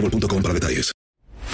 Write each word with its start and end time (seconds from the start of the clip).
boostmobile.com 0.00 0.42
para 0.42 0.54
detalles. 0.54 0.92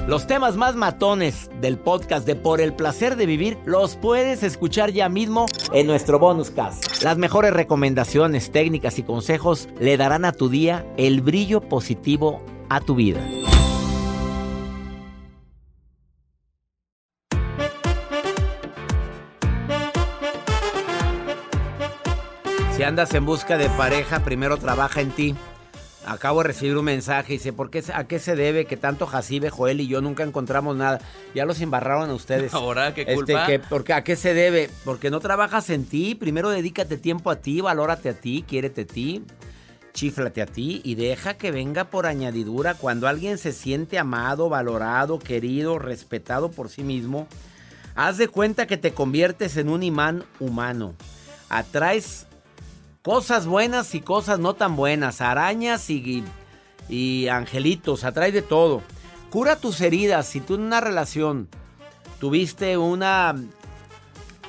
Los 0.07 0.27
temas 0.27 0.57
más 0.57 0.75
matones 0.75 1.49
del 1.61 1.79
podcast 1.79 2.27
de 2.27 2.35
Por 2.35 2.61
el 2.61 2.75
placer 2.75 3.15
de 3.17 3.27
vivir 3.27 3.59
los 3.67 3.95
puedes 3.95 4.43
escuchar 4.43 4.91
ya 4.91 5.09
mismo 5.09 5.47
en 5.73 5.87
nuestro 5.87 6.19
bonus 6.19 6.51
cast. 6.51 7.03
Las 7.03 7.19
mejores 7.19 7.53
recomendaciones, 7.53 8.51
técnicas 8.51 8.99
y 8.99 9.05
consejos 9.05 9.69
le 9.79 9.97
darán 9.97 10.25
a 10.25 10.33
tu 10.33 10.49
día 10.49 10.85
el 10.97 11.21
brillo 11.21 11.61
positivo 11.61 12.43
a 12.69 12.81
tu 12.81 12.97
vida. 12.97 13.21
Si 22.75 22.83
andas 22.83 23.15
en 23.15 23.25
busca 23.25 23.57
de 23.59 23.69
pareja, 23.71 24.25
primero 24.25 24.57
trabaja 24.57 25.01
en 25.01 25.11
ti. 25.13 25.37
Acabo 26.05 26.43
de 26.43 26.49
recibir 26.49 26.77
un 26.77 26.85
mensaje 26.85 27.35
y 27.35 27.37
dice, 27.39 27.53
¿por 27.53 27.71
qué, 27.71 27.85
¿a 27.95 28.05
qué 28.09 28.19
se 28.19 28.35
debe 28.35 28.65
que 28.65 28.77
tanto 28.77 29.07
Jacibe, 29.07 29.51
Joel 29.51 29.81
y 29.81 29.87
yo 29.87 30.01
nunca 30.01 30.25
encontramos 30.25 30.75
nada? 30.77 31.01
Ya 31.35 31.45
los 31.45 31.61
embarraron 31.61 32.11
a 32.11 32.15
ustedes. 32.15 32.53
Ahora, 32.55 32.93
¿qué 32.93 33.03
Este, 33.03 33.15
culpa? 33.15 33.47
que- 33.47 33.59
porque, 33.61 33.93
¿A 33.93 34.03
qué 34.03 34.17
se 34.17 34.35
debe? 34.35 34.69
Porque 34.85 35.11
no 35.11 35.21
trabajas 35.21 35.71
en 35.71 35.85
ti. 35.85 36.17
Primero 36.17 36.51
dedícate 36.51 36.97
tiempo 36.99 37.31
a 37.31 37.37
ti, 37.37 37.61
valórate 37.61 38.09
a 38.09 38.15
ti, 38.15 38.45
quiérete 38.49 38.81
a 38.81 38.87
ti, 38.87 39.23
chíflate 39.93 40.43
a 40.43 40.47
ti 40.47 40.81
y 40.85 40.97
deja 40.97 41.35
que 41.35 41.53
venga 41.53 41.85
por 41.85 42.07
añadidura. 42.07 42.75
Cuando 42.75 43.07
alguien 43.07 43.39
se 43.39 43.53
siente 43.53 43.97
amado, 43.99 44.49
valorado, 44.49 45.21
querido, 45.21 45.79
respetado 45.79 46.51
por 46.51 46.69
sí 46.69 46.83
mismo, 46.83 47.29
haz 47.95 48.19
de 48.19 48.27
cuenta 48.27 48.67
que 48.67 48.77
te 48.77 48.93
conviertes 48.93 49.57
en 49.57 49.69
un 49.69 49.85
imán 49.85 50.25
humano. 50.41 50.95
Atraes 51.49 52.27
cosas 53.03 53.47
buenas 53.47 53.95
y 53.95 54.01
cosas 54.01 54.39
no 54.39 54.55
tan 54.55 54.77
buenas, 54.77 55.21
arañas 55.21 55.91
y, 55.91 56.25
y 56.89 57.29
angelitos, 57.29 58.05
atrae 58.05 58.33
de 58.33 58.43
todo. 58.43 58.83
Cura 59.31 59.57
tus 59.57 59.81
heridas. 59.81 60.27
Si 60.27 60.41
tú 60.41 60.55
en 60.55 60.63
una 60.63 60.81
relación 60.81 61.49
tuviste 62.21 62.77
una, 62.79 63.35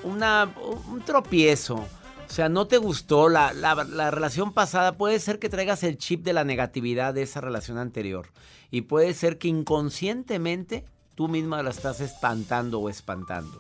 una 0.04 0.50
un 0.92 1.02
tropiezo, 1.02 1.76
o 1.76 2.36
sea, 2.36 2.50
no 2.50 2.68
te 2.68 2.78
gustó 2.78 3.30
la, 3.30 3.54
la- 3.54 3.84
la 3.84 4.12
relación 4.12 4.54
pasada, 4.54 4.98
puede 4.98 5.20
ser 5.20 5.40
que 5.40 5.50
traigas 5.50 5.84
el 5.84 5.98
chip 5.98 6.24
de 6.24 6.34
la 6.34 6.44
negatividad 6.44 7.14
de 7.14 7.22
esa 7.24 7.42
relación 7.42 7.78
anterior. 7.78 8.28
Y 8.72 8.82
puede 8.82 9.14
ser 9.14 9.38
que 9.38 9.48
inconscientemente 9.48 10.84
tú 11.16 11.28
misma 11.28 11.62
la 11.62 11.70
estás 11.70 12.02
espantando 12.02 12.80
o 12.80 12.90
espantando. 12.90 13.60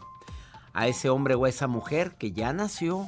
A 0.73 0.87
ese 0.87 1.09
hombre 1.09 1.35
o 1.35 1.45
a 1.45 1.49
esa 1.49 1.67
mujer 1.67 2.15
que 2.17 2.31
ya 2.31 2.51
nació, 2.51 3.07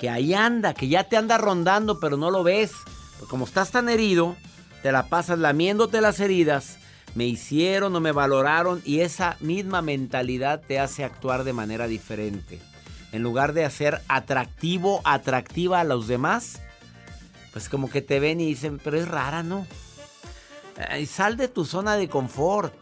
que 0.00 0.08
ahí 0.08 0.32
anda, 0.32 0.72
que 0.72 0.88
ya 0.88 1.04
te 1.04 1.18
anda 1.18 1.36
rondando, 1.36 2.00
pero 2.00 2.16
no 2.16 2.30
lo 2.30 2.42
ves. 2.42 2.72
Porque 3.18 3.28
como 3.28 3.44
estás 3.44 3.70
tan 3.70 3.90
herido, 3.90 4.34
te 4.82 4.92
la 4.92 5.08
pasas 5.08 5.38
lamiéndote 5.38 6.00
las 6.00 6.20
heridas. 6.20 6.78
Me 7.14 7.26
hicieron, 7.26 7.92
no 7.92 8.00
me 8.00 8.12
valoraron 8.12 8.80
y 8.86 9.00
esa 9.00 9.36
misma 9.40 9.82
mentalidad 9.82 10.62
te 10.66 10.80
hace 10.80 11.04
actuar 11.04 11.44
de 11.44 11.52
manera 11.52 11.86
diferente. 11.86 12.62
En 13.12 13.22
lugar 13.22 13.52
de 13.52 13.66
hacer 13.66 14.00
atractivo, 14.08 15.02
atractiva 15.04 15.80
a 15.80 15.84
los 15.84 16.08
demás, 16.08 16.62
pues 17.52 17.68
como 17.68 17.90
que 17.90 18.00
te 18.00 18.20
ven 18.20 18.40
y 18.40 18.46
dicen, 18.46 18.80
pero 18.82 18.96
es 18.96 19.06
rara, 19.06 19.42
¿no? 19.42 19.66
Ay, 20.88 21.04
sal 21.04 21.36
de 21.36 21.48
tu 21.48 21.66
zona 21.66 21.96
de 21.96 22.08
confort. 22.08 22.72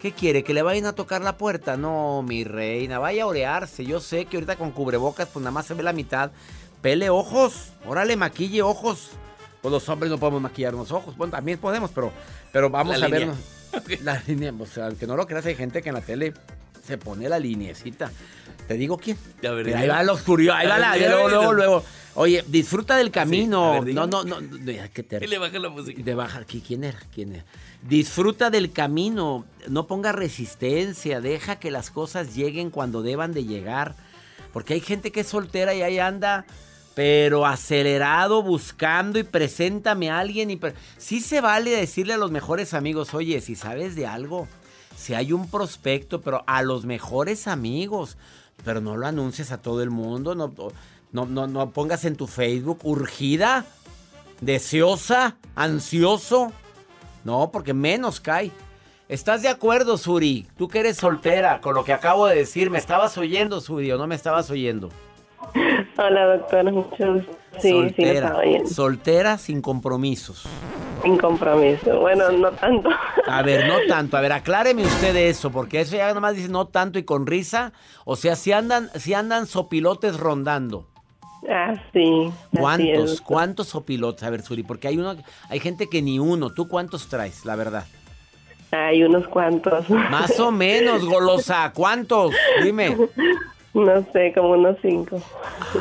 ¿Qué 0.00 0.12
quiere? 0.12 0.44
¿Que 0.44 0.54
le 0.54 0.62
vayan 0.62 0.86
a 0.86 0.92
tocar 0.92 1.22
la 1.22 1.36
puerta? 1.38 1.76
No, 1.76 2.22
mi 2.22 2.44
reina, 2.44 3.00
vaya 3.00 3.24
a 3.24 3.26
orearse. 3.26 3.84
Yo 3.84 3.98
sé 3.98 4.26
que 4.26 4.36
ahorita 4.36 4.54
con 4.54 4.70
cubrebocas, 4.70 5.26
pues 5.26 5.42
nada 5.42 5.50
más 5.50 5.66
se 5.66 5.74
ve 5.74 5.82
la 5.82 5.92
mitad. 5.92 6.30
Pele 6.82 7.10
ojos, 7.10 7.70
órale, 7.86 8.16
maquille 8.16 8.62
ojos. 8.62 9.10
Pues 9.62 9.72
los 9.72 9.88
hombres 9.88 10.10
no 10.10 10.18
podemos 10.18 10.40
maquillarnos 10.40 10.92
ojos. 10.92 11.16
Bueno, 11.16 11.32
también 11.32 11.58
podemos, 11.58 11.90
pero, 11.92 12.12
pero 12.52 12.70
vamos 12.70 12.98
La 12.98 13.06
a 13.06 13.08
vernos. 13.08 13.36
La 14.02 14.22
línea, 14.26 14.52
o 14.58 14.66
sea, 14.66 14.86
aunque 14.86 15.06
no 15.06 15.16
lo 15.16 15.26
creas, 15.26 15.44
hay 15.46 15.56
gente 15.56 15.82
que 15.82 15.88
en 15.90 15.96
la 15.96 16.00
tele 16.00 16.32
se 16.86 16.96
pone 16.96 17.28
la 17.28 17.38
lineecita. 17.38 18.10
¿Te 18.66 18.74
digo 18.74 18.96
quién? 18.98 19.18
Ahí 19.42 19.88
va 19.88 20.02
los 20.04 20.22
curiosos, 20.22 20.60
ahí 20.60 20.66
va 20.68 20.78
la, 20.78 20.96
luego, 20.96 21.28
luego, 21.28 21.52
luego. 21.52 21.84
Oye, 22.14 22.42
disfruta 22.46 22.96
del 22.96 23.10
camino. 23.10 23.80
ver, 23.82 23.94
no, 23.94 24.06
no, 24.06 24.24
no, 24.24 24.40
no, 24.40 24.58
que 24.92 25.02
te- 25.02 25.26
le 25.26 25.38
baja 25.38 25.58
la 25.58 25.68
música. 25.68 26.02
de 26.02 26.14
bajar. 26.14 26.46
¿qui- 26.46 26.62
¿Quién 26.66 26.84
era? 26.84 26.98
¿Quién 27.14 27.34
era? 27.34 27.44
Disfruta 27.82 28.50
del 28.50 28.72
camino. 28.72 29.44
No 29.68 29.86
ponga 29.86 30.12
resistencia. 30.12 31.20
Deja 31.20 31.56
que 31.56 31.70
las 31.70 31.90
cosas 31.90 32.34
lleguen 32.34 32.70
cuando 32.70 33.02
deban 33.02 33.32
de 33.34 33.44
llegar. 33.44 33.94
Porque 34.52 34.74
hay 34.74 34.80
gente 34.80 35.12
que 35.12 35.20
es 35.20 35.26
soltera 35.28 35.74
y 35.74 35.82
ahí 35.82 35.98
anda, 35.98 36.44
pero 36.98 37.46
acelerado, 37.46 38.42
buscando 38.42 39.20
y 39.20 39.22
preséntame 39.22 40.10
a 40.10 40.18
alguien. 40.18 40.50
Y 40.50 40.58
sí 40.96 41.20
se 41.20 41.40
vale 41.40 41.70
decirle 41.70 42.14
a 42.14 42.16
los 42.16 42.32
mejores 42.32 42.74
amigos, 42.74 43.14
oye, 43.14 43.40
si 43.40 43.54
sabes 43.54 43.94
de 43.94 44.04
algo, 44.04 44.48
si 44.96 45.14
hay 45.14 45.32
un 45.32 45.48
prospecto, 45.48 46.22
pero 46.22 46.42
a 46.48 46.60
los 46.62 46.86
mejores 46.86 47.46
amigos. 47.46 48.16
Pero 48.64 48.80
no 48.80 48.96
lo 48.96 49.06
anuncies 49.06 49.52
a 49.52 49.62
todo 49.62 49.80
el 49.84 49.90
mundo. 49.90 50.34
No, 50.34 50.52
no, 51.12 51.24
no, 51.24 51.46
no 51.46 51.70
pongas 51.70 52.04
en 52.04 52.16
tu 52.16 52.26
Facebook 52.26 52.80
urgida 52.82 53.64
deseosa, 54.40 55.36
ansioso. 55.54 56.50
No, 57.22 57.52
porque 57.52 57.74
menos 57.74 58.18
cae. 58.18 58.50
¿Estás 59.08 59.42
de 59.42 59.48
acuerdo, 59.50 59.98
Suri? 59.98 60.48
Tú 60.56 60.66
que 60.66 60.80
eres 60.80 60.96
soltera, 60.96 61.60
con 61.60 61.76
lo 61.76 61.84
que 61.84 61.92
acabo 61.92 62.26
de 62.26 62.34
decir, 62.34 62.70
¿me 62.70 62.78
estabas 62.78 63.16
oyendo, 63.18 63.60
Suri, 63.60 63.92
o 63.92 63.98
no 63.98 64.08
me 64.08 64.16
estabas 64.16 64.50
oyendo? 64.50 64.90
Hola, 65.96 66.36
doctora. 66.36 66.70
Mucho 66.70 67.14
gusto. 67.14 67.38
Sí, 67.58 67.68
sí, 67.68 67.70
soltera, 67.70 68.36
oyendo. 68.36 68.68
soltera 68.68 69.38
sin 69.38 69.60
compromisos. 69.60 70.44
Sin 71.02 71.16
compromiso. 71.16 72.00
Bueno, 72.00 72.30
no 72.30 72.50
tanto. 72.52 72.88
A 73.26 73.42
ver, 73.42 73.66
no 73.66 73.78
tanto. 73.88 74.16
A 74.16 74.20
ver, 74.20 74.32
acláreme 74.32 74.84
usted 74.84 75.16
eso, 75.16 75.50
porque 75.50 75.80
eso 75.80 75.96
ya 75.96 76.12
nomás 76.14 76.36
dice 76.36 76.48
no 76.48 76.68
tanto 76.68 76.98
y 76.98 77.04
con 77.04 77.26
risa. 77.26 77.72
O 78.04 78.16
sea, 78.16 78.36
si 78.36 78.52
andan, 78.52 78.90
si 78.94 79.14
andan 79.14 79.46
sopilotes 79.46 80.18
rondando. 80.18 80.86
Ah, 81.48 81.74
sí. 81.92 82.30
¿Cuántos? 82.56 83.12
es. 83.12 83.20
¿Cuántos 83.20 83.68
sopilotes? 83.68 84.22
A 84.22 84.30
ver, 84.30 84.42
Suri, 84.42 84.62
porque 84.62 84.88
hay 84.88 84.98
uno, 84.98 85.16
hay 85.48 85.60
gente 85.60 85.88
que 85.88 86.02
ni 86.02 86.18
uno. 86.18 86.50
¿Tú 86.50 86.68
cuántos 86.68 87.08
traes, 87.08 87.44
la 87.44 87.56
verdad? 87.56 87.84
Hay 88.70 89.02
unos 89.02 89.26
cuantos. 89.28 89.88
Más 89.88 90.38
o 90.38 90.50
menos, 90.50 91.04
golosa. 91.04 91.72
¿Cuántos? 91.74 92.34
Dime. 92.62 92.96
No 93.78 94.04
sé, 94.12 94.32
como 94.34 94.50
unos 94.50 94.76
cinco. 94.82 95.20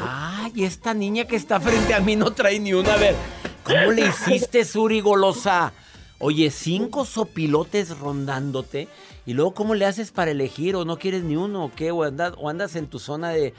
Ay, 0.08 0.64
esta 0.64 0.94
niña 0.94 1.26
que 1.26 1.36
está 1.36 1.60
frente 1.60 1.94
a 1.94 2.00
mí 2.00 2.16
no 2.16 2.32
trae 2.32 2.60
ni 2.60 2.74
una. 2.74 2.94
A 2.94 2.98
ver, 2.98 3.16
¿cómo 3.64 3.92
le 3.92 4.06
hiciste, 4.06 4.64
Suri 4.66 5.02
Golosa? 5.02 5.74
Oye, 6.20 6.52
cinco 6.52 7.06
sopilotes 7.06 7.98
rondándote. 7.98 8.88
Y 9.26 9.34
luego, 9.34 9.54
¿cómo 9.54 9.74
le 9.74 9.86
haces 9.86 10.12
para 10.12 10.32
elegir? 10.32 10.76
¿O 10.76 10.86
no 10.86 10.98
quieres 10.98 11.24
ni 11.24 11.36
uno? 11.36 11.66
¿O 11.66 11.72
qué? 11.76 11.92
¿O 11.92 12.04
andas, 12.04 12.34
o 12.38 12.50
andas 12.50 12.76
en 12.76 12.88
tu 12.88 13.00
zona 13.00 13.30
de 13.30 13.54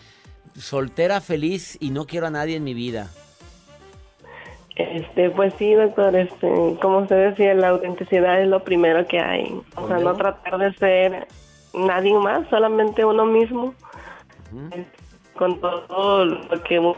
soltera 0.56 1.20
feliz 1.20 1.76
y 1.80 1.90
no 1.90 2.06
quiero 2.06 2.28
a 2.28 2.30
nadie 2.30 2.56
en 2.56 2.64
mi 2.64 2.74
vida? 2.74 3.10
Este, 4.76 5.30
pues 5.30 5.52
sí, 5.58 5.74
doctor, 5.74 6.14
este, 6.14 6.46
como 6.80 6.98
usted 6.98 7.30
decía, 7.30 7.52
la 7.54 7.70
autenticidad 7.70 8.40
es 8.40 8.46
lo 8.46 8.62
primero 8.62 9.04
que 9.08 9.18
hay. 9.18 9.60
O 9.74 9.88
sea, 9.88 9.98
no 9.98 10.14
tratar 10.14 10.58
de 10.58 10.72
ser 10.74 11.26
nadie 11.74 12.14
más, 12.14 12.48
solamente 12.48 13.04
uno 13.04 13.26
mismo. 13.26 13.74
Con 15.34 15.60
todo 15.60 16.24
lo 16.24 16.62
que... 16.62 16.94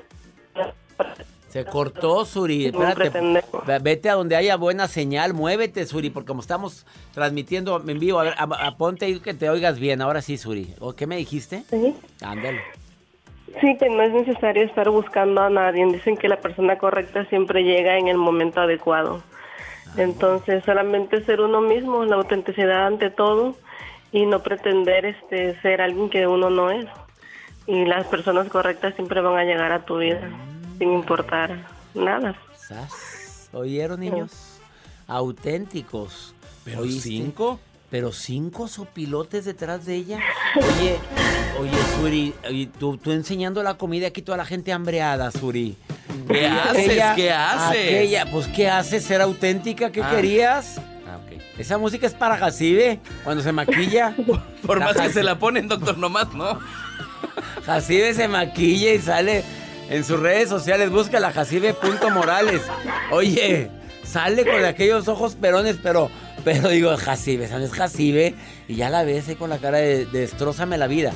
Se 1.49 1.65
cortó, 1.65 2.25
Suri. 2.25 2.67
Espérate. 2.67 3.11
Vete 3.83 4.09
a 4.09 4.15
donde 4.15 4.37
haya 4.37 4.57
buena 4.57 4.87
señal. 4.87 5.35
Muévete, 5.35 5.85
Suri, 5.85 6.09
porque 6.09 6.29
como 6.29 6.41
estamos 6.41 6.87
transmitiendo 7.13 7.83
en 7.85 7.99
vivo, 7.99 8.21
a 8.21 8.23
ver, 8.23 8.35
a, 8.39 8.77
ponte 8.77 9.09
y 9.09 9.19
que 9.19 9.35
te 9.35 9.51
oigas 9.51 9.81
bien. 9.81 10.01
Ahora 10.01 10.23
sí, 10.23 10.37
Suri. 10.37 10.75
¿O 10.79 10.95
qué 10.95 11.09
me 11.09 11.17
dijiste? 11.17 11.65
Sí. 11.69 11.97
Ándale. 12.23 12.61
Sí, 13.61 13.77
que 13.79 13.91
no 13.91 14.01
es 14.01 14.13
necesario 14.13 14.63
estar 14.63 14.89
buscando 14.91 15.41
a 15.41 15.51
nadie. 15.51 15.85
Dicen 15.87 16.17
que 16.17 16.29
la 16.29 16.41
persona 16.41 16.79
correcta 16.79 17.25
siempre 17.25 17.65
llega 17.65 17.99
en 17.99 18.07
el 18.07 18.17
momento 18.17 18.61
adecuado. 18.61 19.21
Ah. 19.89 19.95
Entonces, 19.97 20.63
solamente 20.65 21.25
ser 21.25 21.41
uno 21.41 21.61
mismo, 21.61 22.05
la 22.05 22.15
autenticidad 22.15 22.87
ante 22.87 23.11
todo 23.11 23.57
y 24.13 24.25
no 24.25 24.41
pretender 24.41 25.05
este 25.05 25.61
ser 25.63 25.81
alguien 25.81 26.11
que 26.11 26.29
uno 26.29 26.49
no 26.49 26.71
es. 26.71 26.87
Y 27.67 27.85
las 27.85 28.07
personas 28.07 28.49
correctas 28.49 28.95
siempre 28.95 29.21
van 29.21 29.37
a 29.39 29.45
llegar 29.45 29.73
a 29.73 29.85
tu 29.85 29.99
vida 29.99 30.29
sin 30.79 30.93
importar 30.93 31.59
nada. 31.95 32.35
¿Oyeron, 33.53 34.01
niños? 34.01 34.61
Auténticos. 35.07 36.35
¿Pero 36.65 36.85
cinco? 36.85 37.59
¿Pero 37.91 38.13
cinco 38.13 38.69
sopilotes 38.69 39.45
detrás 39.45 39.85
de 39.85 39.97
ella? 39.97 40.21
Oye, 40.57 40.97
oye, 41.59 41.77
Suri, 41.97 42.69
tú, 42.79 42.97
tú 42.97 43.11
enseñando 43.11 43.63
la 43.65 43.75
comida 43.75 44.07
aquí 44.07 44.23
toda 44.23 44.39
la 44.39 44.45
gente 44.45 44.73
hambreada, 44.73 45.31
Suri. 45.33 45.77
¿Qué 46.29 46.47
haces? 46.47 47.03
¿Qué 47.17 47.33
haces? 47.33 48.25
pues, 48.31 48.47
¿qué 48.49 48.69
haces? 48.69 49.05
¿Ser 49.05 49.21
auténtica? 49.21 49.91
¿Qué 49.91 50.03
ah. 50.03 50.11
querías? 50.11 50.79
Ah, 51.09 51.19
Esa 51.59 51.79
música 51.79 52.07
es 52.07 52.15
para 52.15 52.37
Jacibe, 52.37 53.01
cuando 53.25 53.43
se 53.43 53.51
maquilla. 53.51 54.15
Por 54.67 54.79
más 54.79 54.97
que 54.97 55.11
se 55.11 55.25
la 55.25 55.39
ponen, 55.39 55.67
doctor, 55.67 55.99
nomás, 55.99 56.33
¿no? 56.33 56.61
Jacibe 57.65 58.15
se 58.15 58.29
maquilla 58.29 58.93
y 58.93 58.99
sale 58.99 59.45
en 59.91 60.05
sus 60.05 60.21
redes 60.21 60.49
sociales, 60.49 60.91
busca 60.91 61.19
la 61.21 61.33
Jacibe.morales. 61.33 62.63
Oye, 63.11 63.71
sale 64.05 64.45
con 64.45 64.65
aquellos 64.65 65.09
ojos 65.09 65.35
perones, 65.35 65.79
pero, 65.83 66.11
pero 66.45 66.69
digo, 66.69 66.97
Jacibe, 66.97 67.49
¿sabes 67.49 67.73
Jacibe? 67.73 68.35
Y 68.69 68.77
ya 68.77 68.89
la 68.89 69.03
ves 69.03 69.29
ahí 69.29 69.35
con 69.35 69.51
la 69.51 69.59
cara 69.59 69.79
de, 69.79 70.07
destrózame 70.07 70.79
la 70.79 70.87
vida. 70.87 71.13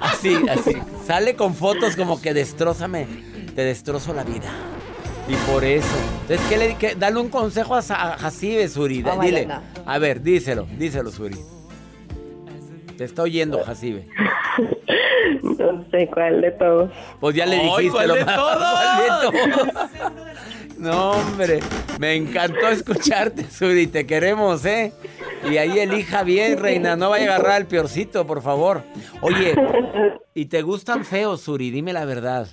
así, 0.00 0.36
así. 0.50 0.76
Sale 1.06 1.36
con 1.36 1.54
fotos 1.54 1.94
como 1.94 2.20
que 2.20 2.34
destrózame, 2.34 3.06
te 3.54 3.62
destrozo 3.62 4.12
la 4.12 4.24
vida. 4.24 4.50
Y 5.28 5.34
por 5.50 5.64
eso. 5.64 5.86
Entonces, 6.22 6.46
¿qué 6.48 6.58
le, 6.58 6.94
dale 6.96 7.18
un 7.18 7.28
consejo 7.28 7.76
a, 7.76 7.82
Jacibe, 7.82 8.68
Suri. 8.68 9.04
Dile. 9.22 9.48
A 9.86 9.98
ver, 9.98 10.22
díselo, 10.22 10.66
díselo, 10.76 11.10
Suri. 11.10 11.38
Te 12.96 13.04
está 13.04 13.22
oyendo, 13.22 13.62
Jacibe. 13.64 14.08
No 15.42 15.84
sé 15.90 16.06
cuál 16.12 16.40
de 16.40 16.50
todos. 16.52 16.90
Pues 17.18 17.34
ya 17.34 17.46
le 17.46 17.56
dijiste 17.56 17.90
¿cuál 17.90 18.08
lo 18.08 18.14
de 18.14 18.24
todos? 18.24 19.34
No, 20.78 21.10
hombre, 21.12 21.60
me 21.98 22.14
encantó 22.14 22.68
escucharte, 22.68 23.44
Suri, 23.44 23.86
te 23.86 24.06
queremos, 24.06 24.64
¿eh? 24.64 24.92
Y 25.50 25.56
ahí 25.56 25.78
elija 25.78 26.22
bien, 26.24 26.58
reina, 26.58 26.96
no 26.96 27.10
vaya 27.10 27.30
a 27.30 27.34
agarrar 27.36 27.52
al 27.52 27.66
peorcito, 27.66 28.26
por 28.26 28.42
favor. 28.42 28.82
Oye, 29.22 29.54
¿y 30.34 30.46
te 30.46 30.62
gustan 30.62 31.04
feos, 31.04 31.42
Suri? 31.42 31.70
Dime 31.70 31.92
la 31.92 32.04
verdad. 32.04 32.48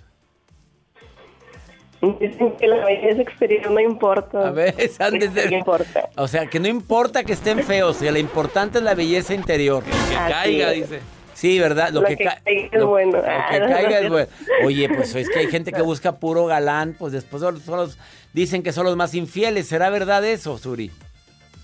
Dicen 2.20 2.54
que 2.58 2.68
la 2.68 2.84
belleza 2.84 3.22
exterior 3.22 3.70
no 3.70 3.80
importa. 3.80 4.48
A 4.48 4.52
ver, 4.52 4.74
antes 5.00 5.34
de... 5.36 5.52
No 5.52 5.58
importa. 5.58 6.10
O 6.16 6.28
sea, 6.28 6.48
que 6.48 6.60
no 6.60 6.68
importa 6.68 7.24
que 7.24 7.34
estén 7.34 7.64
feos, 7.64 8.02
lo 8.02 8.18
importante 8.18 8.80
es 8.80 8.84
la 8.84 8.96
belleza 8.96 9.36
interior. 9.36 9.84
Que 9.84 10.16
caiga, 10.16 10.72
dice. 10.72 11.00
Sí, 11.36 11.60
¿verdad? 11.60 11.90
Lo, 11.92 12.04
que, 12.04 12.18
caiga 12.18 12.42
es 12.46 12.84
bueno. 12.84 13.18
Lo 13.18 13.24
que 13.24 13.74
caiga 13.74 14.00
es 14.00 14.10
bueno. 14.10 14.28
Oye, 14.64 14.90
pues 14.90 15.16
es 15.16 15.30
que 15.30 15.40
hay 15.40 15.48
gente 15.48 15.72
que 15.72 15.82
busca 15.82 16.18
puro 16.18 16.46
galán, 16.46 16.96
pues 16.98 17.14
después 17.14 17.42
son 17.42 17.90
dicen 18.34 18.64
que 18.64 18.72
son 18.72 18.86
los 18.86 18.96
más 18.96 19.14
infieles. 19.14 19.68
¿Será 19.68 19.90
verdad 19.90 20.26
eso, 20.26 20.58
Suri? 20.58 20.92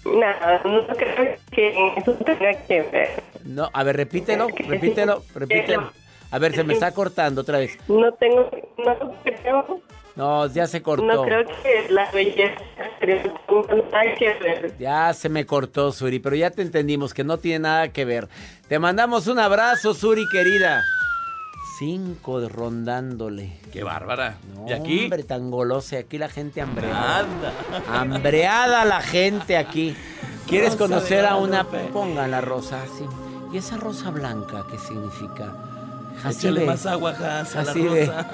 No, 0.06 0.72
no 0.72 0.88
creo 0.88 1.36
que 1.52 1.94
eso 1.98 2.14
tenga 2.14 2.54
que 2.66 2.82
ver. 2.84 3.10
No, 3.44 3.70
a 3.74 3.84
ver, 3.84 3.98
repítelo, 3.98 4.48
repítelo, 4.68 5.24
repítelo. 5.34 5.92
A 6.30 6.40
ver, 6.40 6.54
se 6.54 6.66
me 6.66 6.74
está 6.74 6.92
cortando 6.92 7.40
otra 7.40 7.58
vez. 7.58 7.78
No 7.88 8.12
tengo, 8.12 8.50
no 8.78 9.14
creo 9.24 9.82
no, 10.18 10.48
ya 10.48 10.66
se 10.66 10.82
cortó. 10.82 11.06
No 11.06 11.22
creo 11.22 11.46
que 11.46 11.94
la 11.94 12.10
belleza 12.10 12.56
tenga 13.00 14.16
que 14.18 14.34
ver. 14.42 14.76
Ya 14.80 15.14
se 15.14 15.30
me 15.30 15.46
cortó, 15.46 15.92
Suri, 15.92 16.18
pero 16.18 16.36
ya 16.36 16.50
te 16.50 16.64
entendimos 16.64 17.14
que 17.14 17.24
no 17.24 17.38
tiene 17.38 17.60
nada 17.60 17.90
que 17.90 18.04
ver. 18.04 18.28
Te 18.68 18.80
mandamos 18.80 19.28
un 19.28 19.38
abrazo, 19.38 19.94
Suri, 19.94 20.28
querida. 20.32 20.84
Cinco 21.78 22.50
rondándole. 22.50 23.60
Qué 23.72 23.84
bárbara. 23.84 24.38
¿Y 24.68 24.74
aquí? 24.74 25.04
Hombre, 25.04 25.22
tan 25.22 25.52
golosa. 25.52 26.00
Aquí 26.00 26.18
la 26.18 26.30
gente 26.30 26.62
hambreada. 26.62 27.28
Hambreada 27.88 28.86
la 28.86 29.02
gente 29.02 29.56
aquí. 29.56 29.96
¿Quieres 30.48 30.76
conocer 30.76 31.28
a 31.28 31.36
una? 31.36 31.66
Pongan 31.66 32.32
la 32.32 32.42
rosa 32.42 32.82
así. 32.82 33.06
¿Y 33.54 33.58
esa 33.58 33.78
rosa 33.78 34.10
blanca 34.10 34.66
qué 34.72 34.80
significa? 34.80 35.54
Échale 36.28 36.66
más 36.66 36.88
agua, 36.88 37.14
Jas, 37.14 37.54
la 37.54 37.64
rosa 37.64 38.28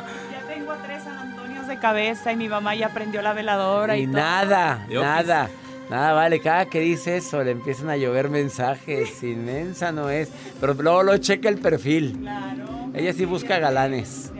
cabeza 1.79 2.31
y 2.31 2.35
mi 2.35 2.49
mamá 2.49 2.75
ya 2.75 2.89
prendió 2.89 3.21
la 3.21 3.33
veladora 3.33 3.97
y, 3.97 4.07
nada, 4.07 4.85
nada. 4.89 5.49
Nada, 5.89 6.13
vale, 6.13 6.39
cada 6.39 6.65
que 6.65 6.79
dice 6.79 7.17
eso 7.17 7.43
le 7.43 7.51
empiezan 7.51 7.89
a 7.89 7.97
llover 7.97 8.29
mensajes. 8.29 9.21
Inmensa 9.21 9.91
no 9.91 10.09
es. 10.09 10.29
Pero 10.59 10.73
luego 10.73 11.03
lo 11.03 11.17
checa 11.17 11.49
el 11.49 11.59
perfil. 11.59 12.17
Claro. 12.19 12.89
Ella 12.93 13.13
sí 13.13 13.25
busca 13.25 13.59
galanes. 13.59 14.31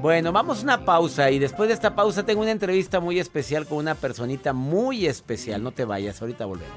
Bueno, 0.00 0.30
vamos 0.30 0.60
a 0.60 0.62
una 0.62 0.84
pausa 0.84 1.30
y 1.30 1.38
después 1.38 1.68
de 1.68 1.74
esta 1.74 1.94
pausa 1.94 2.24
tengo 2.24 2.42
una 2.42 2.50
entrevista 2.50 3.00
muy 3.00 3.18
especial 3.18 3.66
con 3.66 3.78
una 3.78 3.94
personita 3.94 4.52
muy 4.52 5.06
especial. 5.06 5.62
No 5.62 5.72
te 5.72 5.84
vayas, 5.84 6.20
ahorita 6.20 6.44
volvemos. 6.44 6.76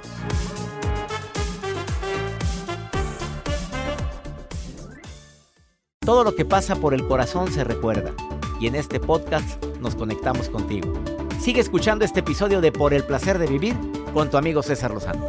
Todo 6.00 6.24
lo 6.24 6.34
que 6.34 6.46
pasa 6.46 6.76
por 6.78 6.96
el 6.96 7.06
corazón 7.08 7.52
se 7.52 7.64
recuerda 7.64 8.14
y 8.60 8.66
en 8.66 8.76
este 8.76 9.00
podcast 9.00 9.64
nos 9.80 9.96
conectamos 9.96 10.50
contigo. 10.50 10.94
Sigue 11.40 11.62
escuchando 11.62 12.06
este 12.06 12.20
episodio 12.20 12.62
de 12.62 12.72
Por 12.72 12.94
el 12.94 13.04
placer 13.04 13.40
de 13.40 13.48
vivir 13.48 13.76
con 14.14 14.30
tu 14.30 14.38
amigo 14.38 14.62
César 14.62 14.92
Lozano. 14.92 15.28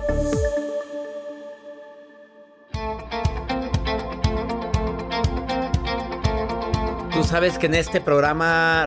Tú 7.12 7.25
sabes 7.25 7.58
que 7.58 7.67
en 7.67 7.75
este 7.75 8.00
programa 8.00 8.87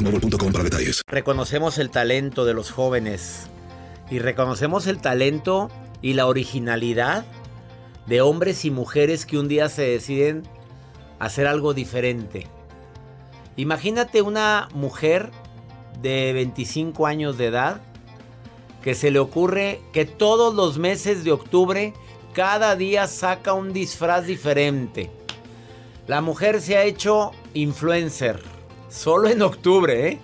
para 0.03 0.63
detalles. 0.63 1.01
Reconocemos 1.07 1.77
el 1.77 1.89
talento 1.89 2.45
de 2.45 2.53
los 2.53 2.71
jóvenes 2.71 3.47
y 4.09 4.19
reconocemos 4.19 4.87
el 4.87 4.99
talento 4.99 5.69
y 6.01 6.13
la 6.13 6.27
originalidad 6.27 7.25
de 8.07 8.21
hombres 8.21 8.65
y 8.65 8.71
mujeres 8.71 9.25
que 9.25 9.37
un 9.37 9.47
día 9.47 9.69
se 9.69 9.83
deciden 9.83 10.43
hacer 11.19 11.47
algo 11.47 11.73
diferente. 11.73 12.47
Imagínate 13.57 14.21
una 14.21 14.69
mujer 14.73 15.29
de 16.01 16.33
25 16.33 17.05
años 17.05 17.37
de 17.37 17.47
edad 17.47 17.81
que 18.81 18.95
se 18.95 19.11
le 19.11 19.19
ocurre 19.19 19.81
que 19.93 20.05
todos 20.05 20.55
los 20.55 20.79
meses 20.79 21.23
de 21.23 21.31
octubre 21.31 21.93
cada 22.33 22.75
día 22.75 23.05
saca 23.07 23.53
un 23.53 23.71
disfraz 23.71 24.25
diferente. 24.25 25.11
La 26.07 26.21
mujer 26.21 26.59
se 26.61 26.77
ha 26.77 26.83
hecho 26.83 27.31
influencer 27.53 28.60
Solo 28.91 29.29
en 29.29 29.41
octubre, 29.41 30.09
¿eh? 30.09 30.19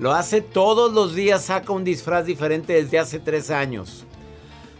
Lo 0.00 0.10
hace 0.12 0.40
todos 0.40 0.92
los 0.92 1.14
días, 1.14 1.44
saca 1.44 1.72
un 1.72 1.84
disfraz 1.84 2.26
diferente 2.26 2.72
desde 2.72 2.98
hace 2.98 3.20
tres 3.20 3.50
años. 3.50 4.04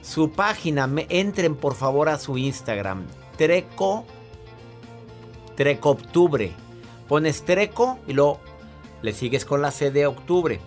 Su 0.02 0.32
página, 0.32 0.88
me, 0.88 1.06
entren 1.08 1.54
por 1.54 1.74
favor 1.74 2.08
a 2.08 2.18
su 2.18 2.36
Instagram, 2.38 3.06
Treco, 3.36 4.04
Treco 5.54 5.90
Octubre. 5.90 6.52
Pones 7.06 7.44
Treco 7.44 7.98
y 8.08 8.14
luego 8.14 8.40
le 9.00 9.12
sigues 9.12 9.44
con 9.44 9.62
la 9.62 9.70
C 9.70 9.92
de 9.92 10.08
Octubre. 10.08 10.58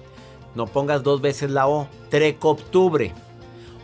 No 0.55 0.65
pongas 0.65 1.03
dos 1.03 1.20
veces 1.20 1.51
la 1.51 1.67
O, 1.67 1.89
Treco 2.10 2.51
Octubre. 2.51 3.12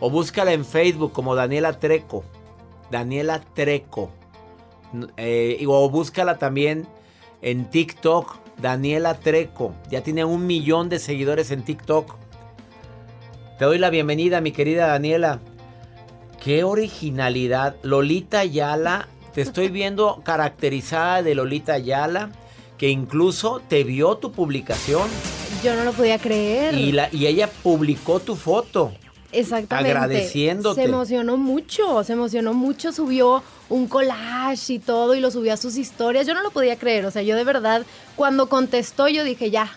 O 0.00 0.08
búscala 0.08 0.54
en 0.54 0.64
Facebook 0.64 1.12
como 1.12 1.34
Daniela 1.34 1.78
Treco. 1.78 2.24
Daniela 2.90 3.40
Treco. 3.40 4.10
Eh, 5.18 5.62
o 5.68 5.90
búscala 5.90 6.38
también 6.38 6.88
en 7.42 7.68
TikTok, 7.68 8.36
Daniela 8.60 9.14
Treco. 9.14 9.74
Ya 9.90 10.02
tiene 10.02 10.24
un 10.24 10.46
millón 10.46 10.88
de 10.88 10.98
seguidores 10.98 11.50
en 11.50 11.62
TikTok. 11.62 12.14
Te 13.58 13.64
doy 13.64 13.78
la 13.78 13.90
bienvenida, 13.90 14.40
mi 14.40 14.52
querida 14.52 14.86
Daniela. 14.86 15.40
Qué 16.42 16.64
originalidad. 16.64 17.76
Lolita 17.82 18.40
Ayala. 18.40 19.08
Te 19.34 19.42
estoy 19.42 19.68
viendo 19.68 20.22
caracterizada 20.24 21.22
de 21.22 21.34
Lolita 21.34 21.74
Ayala. 21.74 22.30
Que 22.78 22.88
incluso 22.88 23.60
te 23.68 23.84
vio 23.84 24.16
tu 24.16 24.32
publicación. 24.32 25.08
Yo 25.62 25.74
no 25.74 25.84
lo 25.84 25.92
podía 25.92 26.18
creer. 26.18 26.74
Y, 26.74 26.92
la, 26.92 27.08
y 27.12 27.26
ella 27.26 27.50
publicó 27.62 28.20
tu 28.20 28.36
foto. 28.36 28.92
Exactamente. 29.32 29.90
Agradeciéndote. 29.90 30.82
Se 30.82 30.88
emocionó 30.88 31.36
mucho, 31.36 32.02
se 32.02 32.14
emocionó 32.14 32.54
mucho, 32.54 32.92
subió 32.92 33.42
un 33.70 33.86
collage 33.86 34.74
y 34.74 34.78
todo 34.78 35.14
y 35.14 35.20
lo 35.20 35.30
subió 35.30 35.54
a 35.54 35.56
sus 35.56 35.76
historias. 35.76 36.26
Yo 36.26 36.34
no 36.34 36.42
lo 36.42 36.50
podía 36.50 36.76
creer, 36.76 37.06
o 37.06 37.10
sea, 37.10 37.22
yo 37.22 37.36
de 37.36 37.44
verdad, 37.44 37.86
cuando 38.16 38.48
contestó 38.48 39.08
yo 39.08 39.24
dije, 39.24 39.50
ya, 39.50 39.70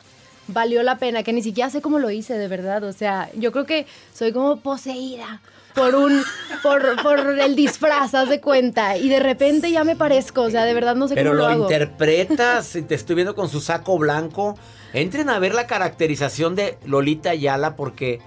valió 0.47 0.83
la 0.83 0.97
pena, 0.97 1.23
que 1.23 1.31
ni 1.31 1.41
siquiera 1.41 1.69
sé 1.69 1.81
cómo 1.81 1.99
lo 1.99 2.09
hice, 2.09 2.37
de 2.37 2.47
verdad. 2.47 2.83
O 2.83 2.91
sea, 2.91 3.29
yo 3.35 3.51
creo 3.51 3.65
que 3.65 3.85
soy 4.13 4.33
como 4.33 4.59
poseída 4.59 5.41
por 5.73 5.95
un 5.95 6.21
por, 6.61 7.01
por 7.01 7.39
el 7.39 7.55
disfraz, 7.55 8.13
haz 8.13 8.29
de 8.29 8.41
cuenta. 8.41 8.97
Y 8.97 9.09
de 9.09 9.19
repente 9.19 9.71
ya 9.71 9.83
me 9.83 9.95
parezco, 9.95 10.41
o 10.41 10.49
sea, 10.49 10.65
de 10.65 10.73
verdad 10.73 10.95
no 10.95 11.07
sé 11.07 11.15
Pero 11.15 11.31
cómo 11.31 11.41
lo, 11.41 11.47
lo, 11.47 11.53
hago. 11.53 11.63
interpretas, 11.63 12.75
y 12.75 12.81
te 12.81 12.95
estoy 12.95 13.15
viendo 13.15 13.35
con 13.35 13.49
su 13.49 13.61
saco 13.61 13.97
blanco. 13.97 14.57
Entren 14.93 15.29
a 15.29 15.39
ver 15.39 15.55
la 15.55 15.65
caracterización 15.65 16.55
de 16.55 16.77
Lolita 16.85 17.31
Ayala 17.31 17.75
porque 17.75 18.21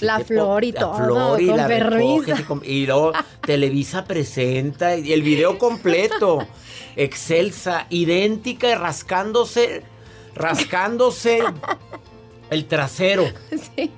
La 0.00 0.20
flor 0.20 0.64
y 0.64 0.72
la 0.72 0.80
todo, 0.80 0.94
flor 1.04 1.40
y 1.42 1.46
con 1.48 1.56
la 1.56 1.68
recoges 1.68 2.44
y, 2.64 2.86
luego 2.86 3.12
Televisa 3.44 4.04
presenta 4.04 4.96
y 4.96 5.12
el 5.12 5.22
video 5.22 5.58
completo. 5.58 6.46
Excelsa, 6.96 7.86
idéntica 7.90 8.70
y 8.70 8.74
rascándose, 8.74 9.82
rascándose 10.34 11.40
el 12.50 12.66
trasero. 12.66 13.24
Sí. 13.50 13.90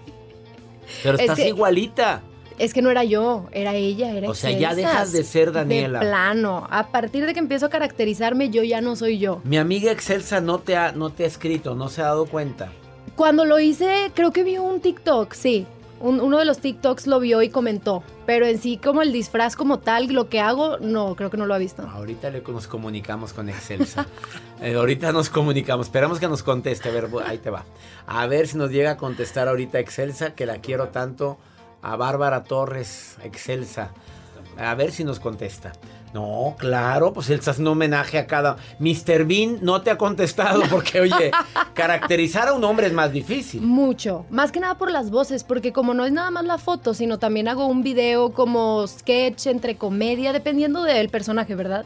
Pero 1.03 1.15
Es 1.17 1.21
estás 1.23 1.37
que- 1.37 1.49
igualita. 1.49 2.23
Es 2.57 2.73
que 2.73 2.83
no 2.83 2.91
era 2.91 3.03
yo, 3.03 3.47
era 3.51 3.75
ella, 3.75 4.13
era 4.13 4.31
O 4.31 4.35
sea, 4.35 4.53
ya 4.53 4.77
dejas 4.77 5.11
de 5.11 5.25
ser 5.25 5.51
Daniela. 5.51 5.99
De 5.99 6.07
plano. 6.07 6.69
A 6.71 6.87
partir 6.87 7.27
de 7.27 7.33
que 7.33 7.41
empiezo 7.41 7.67
a 7.67 7.69
caracterizarme, 7.69 8.49
yo 8.51 8.63
ya 8.63 8.81
no 8.81 8.95
soy 8.95 9.19
yo. 9.19 9.41
Mi 9.43 9.57
amiga 9.57 9.91
Excelsa 9.91 10.41
no 10.41 10.61
te 10.61 10.77
ha, 10.77 10.93
no 10.93 11.11
te 11.11 11.25
ha 11.25 11.27
escrito, 11.27 11.75
no 11.75 11.89
se 11.89 12.03
ha 12.03 12.05
dado 12.05 12.27
cuenta. 12.27 12.71
Cuando 13.17 13.45
lo 13.45 13.59
hice, 13.59 14.13
creo 14.15 14.33
que 14.33 14.45
vio 14.45 14.63
un 14.63 14.81
TikTok, 14.81 15.33
sí. 15.35 15.67
Un- 16.05 16.21
uno 16.21 16.39
de 16.39 16.45
los 16.45 16.59
TikToks 16.59 17.07
lo 17.07 17.19
vio 17.19 17.41
y 17.43 17.49
comentó. 17.49 18.03
Pero 18.27 18.47
en 18.47 18.59
sí, 18.59 18.77
como 18.77 19.01
el 19.03 19.13
disfraz 19.13 19.57
como 19.57 19.79
tal, 19.79 20.07
lo 20.13 20.29
que 20.29 20.39
hago, 20.41 20.79
no, 20.79 21.17
creo 21.17 21.31
que 21.31 21.37
no 21.37 21.47
lo 21.47 21.55
ha 21.55 21.59
visto. 21.59 21.83
Ahorita 21.83 22.29
le- 22.31 22.43
nos 22.43 22.67
comunicamos 22.67 23.33
con 23.33 23.49
Excelsa. 23.49 24.07
Eh, 24.61 24.75
ahorita 24.77 25.13
nos 25.13 25.29
comunicamos. 25.31 25.87
Esperamos 25.89 26.19
que 26.21 26.29
nos 26.29 26.43
conteste. 26.43 26.89
A 26.89 26.93
ver, 26.93 27.09
ahí 27.27 27.39
te 27.39 27.51
va. 27.51 27.65
A 28.07 28.27
ver 28.27 28.47
si 28.47 28.57
nos 28.57 28.71
llega 28.71 28.93
a 28.93 28.97
contestar 28.97 29.49
ahorita 29.49 29.79
Excelsa, 29.79 30.35
que 30.35 30.47
la 30.47 30.59
quiero 30.59 30.89
tanto. 30.89 31.39
A 31.83 31.97
Bárbara 31.97 32.45
Torres, 32.45 33.17
Excelsa. 33.25 33.91
A 34.57 34.75
ver 34.75 34.93
si 34.93 35.05
nos 35.05 35.21
contesta. 35.21 35.73
No, 36.15 36.55
claro, 36.57 37.13
pues 37.13 37.29
él 37.29 37.41
está 37.41 37.51
haciendo 37.51 37.73
un 37.73 37.77
homenaje 37.77 38.19
a 38.19 38.29
cada. 38.29 38.57
Mr. 38.79 39.25
Bean 39.25 39.59
no 39.63 39.83
te 39.83 39.91
ha 39.91 39.99
contestado 39.99 40.63
porque, 40.71 41.01
oye, 41.01 41.33
caracterizar 41.75 42.47
a 42.47 42.53
un 42.53 42.63
hombre 42.63 42.87
es 42.87 42.93
más 42.93 43.13
difícil. 43.13 43.61
Mucho. 43.63 44.25
Más 44.31 44.53
que 44.53 44.61
nada 44.61 44.79
por 44.79 44.93
las 44.93 45.11
voces, 45.11 45.43
porque 45.43 45.73
como 45.73 45.93
no 45.93 46.05
es 46.05 46.13
nada 46.13 46.31
más 46.31 46.45
la 46.45 46.59
foto, 46.59 46.95
sino 46.95 47.19
también 47.19 47.49
hago 47.49 47.67
un 47.67 47.83
video 47.83 48.33
como 48.33 48.87
sketch 48.87 49.49
entre 49.49 49.77
comedia, 49.77 50.33
dependiendo 50.33 50.85
del 50.85 51.09
personaje, 51.09 51.57
¿verdad? 51.57 51.85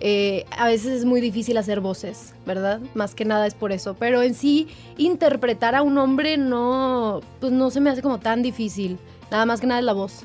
Eh, 0.00 0.44
a 0.56 0.66
veces 0.66 0.88
es 0.88 1.04
muy 1.04 1.20
difícil 1.20 1.56
hacer 1.56 1.78
voces, 1.78 2.34
¿verdad? 2.44 2.80
Más 2.94 3.14
que 3.14 3.24
nada 3.24 3.46
es 3.46 3.54
por 3.54 3.70
eso. 3.70 3.94
Pero 3.94 4.22
en 4.22 4.34
sí, 4.34 4.66
interpretar 4.96 5.76
a 5.76 5.82
un 5.82 5.98
hombre 5.98 6.36
no, 6.36 7.20
pues 7.38 7.52
no 7.52 7.70
se 7.70 7.80
me 7.80 7.90
hace 7.90 8.02
como 8.02 8.18
tan 8.18 8.42
difícil. 8.42 8.98
Nada 9.30 9.46
más 9.46 9.60
que 9.60 9.68
nada 9.68 9.78
es 9.78 9.86
la 9.86 9.92
voz. 9.92 10.24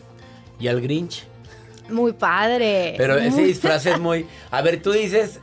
¿Y 0.60 0.67
al 0.69 0.81
Grinch? 0.81 1.27
Muy 1.90 2.13
padre. 2.13 2.96
Pero 2.98 3.18
ese 3.18 3.32
Muy- 3.32 3.44
disfraz 3.46 3.86
es 3.86 4.00
muy. 4.00 4.25
A 4.52 4.62
ver, 4.62 4.82
tú 4.82 4.92
dices. 4.92 5.40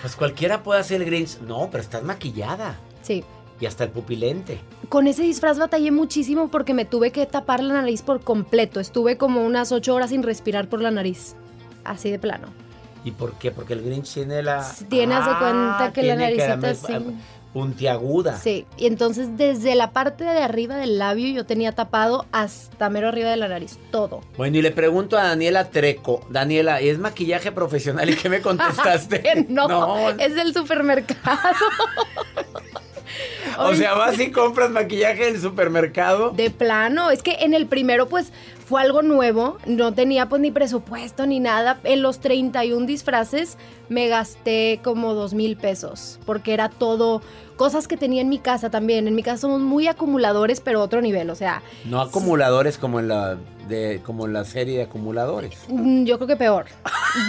Pues 0.00 0.14
cualquiera 0.14 0.62
puede 0.62 0.80
hacer 0.80 1.02
el 1.02 1.06
Grinch. 1.06 1.40
No, 1.40 1.68
pero 1.70 1.82
estás 1.82 2.02
maquillada. 2.04 2.78
Sí. 3.02 3.24
Y 3.60 3.66
hasta 3.66 3.82
el 3.84 3.90
pupilente. 3.90 4.60
Con 4.88 5.08
ese 5.08 5.22
disfraz 5.22 5.58
batallé 5.58 5.90
muchísimo 5.90 6.48
porque 6.48 6.74
me 6.74 6.84
tuve 6.84 7.10
que 7.10 7.26
tapar 7.26 7.60
la 7.62 7.74
nariz 7.74 8.02
por 8.02 8.20
completo. 8.20 8.78
Estuve 8.78 9.16
como 9.16 9.44
unas 9.44 9.72
ocho 9.72 9.94
horas 9.96 10.10
sin 10.10 10.22
respirar 10.22 10.68
por 10.68 10.80
la 10.80 10.92
nariz. 10.92 11.34
Así 11.84 12.10
de 12.10 12.20
plano. 12.20 12.48
¿Y 13.04 13.10
por 13.10 13.32
qué? 13.34 13.50
Porque 13.50 13.72
el 13.72 13.82
Grinch 13.82 14.14
tiene 14.14 14.42
la. 14.42 14.64
Tiene, 14.88 15.14
haz 15.14 15.26
de 15.26 15.32
cuenta 15.38 15.92
que 15.92 16.02
la 16.04 16.14
naricita. 16.14 16.58
Puntiaguda. 17.58 18.38
Sí, 18.38 18.66
y 18.76 18.86
entonces 18.86 19.36
desde 19.36 19.74
la 19.74 19.90
parte 19.90 20.22
de 20.22 20.38
arriba 20.38 20.76
del 20.76 20.96
labio 20.96 21.26
yo 21.34 21.44
tenía 21.44 21.72
tapado 21.72 22.24
hasta 22.30 22.88
mero 22.88 23.08
arriba 23.08 23.30
de 23.30 23.36
la 23.36 23.48
nariz, 23.48 23.80
todo. 23.90 24.20
Bueno, 24.36 24.58
y 24.58 24.62
le 24.62 24.70
pregunto 24.70 25.18
a 25.18 25.24
Daniela 25.24 25.64
Treco. 25.70 26.24
Daniela, 26.30 26.80
¿es 26.80 27.00
maquillaje 27.00 27.50
profesional? 27.50 28.08
¿Y 28.10 28.14
qué 28.14 28.28
me 28.28 28.40
contestaste? 28.42 29.46
no, 29.48 30.08
es 30.10 30.36
del 30.36 30.54
supermercado. 30.54 31.40
O 33.58 33.74
sea, 33.74 33.94
vas 33.94 34.20
y 34.20 34.30
compras 34.30 34.70
maquillaje 34.70 35.28
en 35.28 35.34
el 35.34 35.40
supermercado. 35.40 36.30
De 36.30 36.50
plano, 36.50 37.10
es 37.10 37.24
que 37.24 37.38
en 37.40 37.54
el 37.54 37.66
primero 37.66 38.08
pues 38.08 38.32
fue 38.66 38.80
algo 38.80 39.02
nuevo, 39.02 39.58
no 39.66 39.92
tenía 39.94 40.28
pues 40.28 40.40
ni 40.40 40.50
presupuesto 40.50 41.26
ni 41.26 41.40
nada. 41.40 41.80
En 41.82 42.02
los 42.02 42.20
31 42.20 42.86
disfraces 42.86 43.58
me 43.88 44.06
gasté 44.08 44.80
como 44.84 45.14
dos 45.14 45.34
mil 45.34 45.56
pesos, 45.56 46.20
porque 46.24 46.54
era 46.54 46.68
todo 46.68 47.20
cosas 47.58 47.86
que 47.86 47.98
tenía 47.98 48.22
en 48.22 48.30
mi 48.30 48.38
casa 48.38 48.70
también. 48.70 49.06
En 49.06 49.14
mi 49.14 49.22
casa 49.22 49.42
somos 49.42 49.60
muy 49.60 49.86
acumuladores, 49.88 50.60
pero 50.60 50.80
otro 50.80 51.02
nivel, 51.02 51.28
o 51.28 51.34
sea, 51.34 51.60
No 51.84 52.00
acumuladores 52.00 52.78
como 52.78 53.00
en 53.00 53.08
la 53.08 53.36
de 53.68 54.00
como 54.02 54.24
en 54.24 54.32
la 54.32 54.46
serie 54.46 54.78
de 54.78 54.84
acumuladores. 54.84 55.58
Mm, 55.68 56.04
Yo 56.04 56.16
creo 56.16 56.26
que 56.26 56.36
peor. 56.36 56.64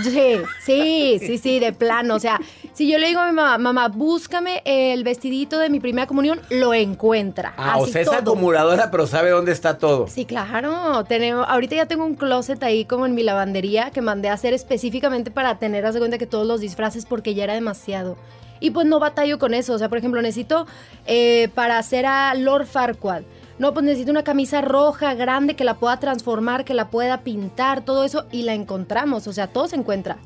Sí, 0.03 0.35
sí, 0.63 1.17
sí, 1.19 1.37
sí, 1.37 1.59
de 1.59 1.73
plano. 1.73 2.15
O 2.15 2.19
sea, 2.19 2.39
si 2.73 2.89
yo 2.89 2.97
le 2.97 3.07
digo 3.07 3.19
a 3.19 3.27
mi 3.27 3.33
mamá, 3.33 3.57
mamá, 3.57 3.87
búscame 3.89 4.61
el 4.65 5.03
vestidito 5.03 5.59
de 5.59 5.69
mi 5.69 5.79
primera 5.79 6.07
comunión, 6.07 6.39
lo 6.49 6.73
encuentra. 6.73 7.53
Ah, 7.57 7.77
o 7.77 7.87
sea, 7.87 8.01
es 8.01 8.09
acumuladora, 8.09 8.91
pero 8.91 9.07
sabe 9.07 9.31
dónde 9.31 9.51
está 9.51 9.77
todo. 9.77 10.07
Sí, 10.07 10.25
claro. 10.25 11.03
Tenemos, 11.05 11.45
ahorita 11.47 11.75
ya 11.75 11.85
tengo 11.87 12.05
un 12.05 12.15
closet 12.15 12.61
ahí 12.63 12.85
como 12.85 13.05
en 13.05 13.15
mi 13.15 13.23
lavandería 13.23 13.91
que 13.91 14.01
mandé 14.01 14.29
a 14.29 14.33
hacer 14.33 14.53
específicamente 14.53 15.31
para 15.31 15.59
tener, 15.59 15.85
haz 15.85 15.93
de 15.93 15.99
cuenta 15.99 16.17
que 16.17 16.27
todos 16.27 16.47
los 16.47 16.61
disfraces 16.61 17.05
porque 17.05 17.33
ya 17.33 17.43
era 17.45 17.53
demasiado. 17.53 18.17
Y 18.59 18.71
pues 18.71 18.85
no 18.87 18.99
batallo 18.99 19.39
con 19.39 19.53
eso. 19.53 19.73
O 19.73 19.77
sea, 19.77 19.89
por 19.89 19.97
ejemplo, 19.97 20.21
necesito 20.21 20.67
eh, 21.05 21.49
para 21.55 21.77
hacer 21.77 22.05
a 22.05 22.33
Lord 22.35 22.65
Farquaad. 22.65 23.23
No, 23.57 23.73
pues 23.73 23.85
necesito 23.85 24.11
una 24.11 24.23
camisa 24.23 24.61
roja, 24.61 25.13
grande, 25.15 25.55
que 25.55 25.65
la 25.65 25.75
pueda 25.75 25.99
transformar, 25.99 26.63
que 26.63 26.73
la 26.73 26.89
pueda 26.89 27.21
pintar, 27.21 27.83
todo 27.83 28.05
eso. 28.05 28.25
Y 28.31 28.43
la 28.43 28.53
encontramos. 28.53 29.27
O 29.27 29.33
sea, 29.33 29.47
todo 29.47 29.67
se 29.67 29.75
encuentra. 29.75 30.17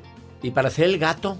Y 0.43 0.51
para 0.51 0.67
hacer 0.67 0.85
el 0.85 0.99
gato, 0.99 1.37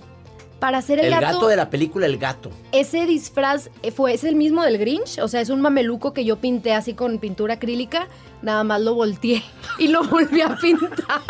Para 0.60 0.78
hacer 0.78 1.00
el, 1.00 1.14
el, 1.14 1.20
gato, 1.20 1.48
de 1.50 1.58
la 1.58 1.70
película 1.70 2.06
El 2.06 2.18
Gato. 2.18 2.50
ese 2.72 3.06
disfraz 3.06 3.70
eh, 3.84 3.92
fue, 3.92 4.14
es 4.14 4.24
el 4.24 4.36
mismo 4.36 4.64
del 4.64 4.78
Grinch, 4.78 5.20
o 5.20 5.28
sea, 5.28 5.42
es 5.42 5.50
un 5.50 5.60
mameluco 5.60 6.14
que 6.14 6.24
yo 6.24 6.38
pinté 6.38 6.74
así 6.74 6.94
con 6.94 7.20
pintura 7.20 7.56
acrílica, 7.56 8.08
nada 8.42 8.64
más 8.64 8.80
lo 8.80 8.96
volteé 8.96 9.44
y 9.78 9.90
lo 9.90 10.06
volví 10.06 10.40
a 10.40 10.56
pintar. 10.56 11.22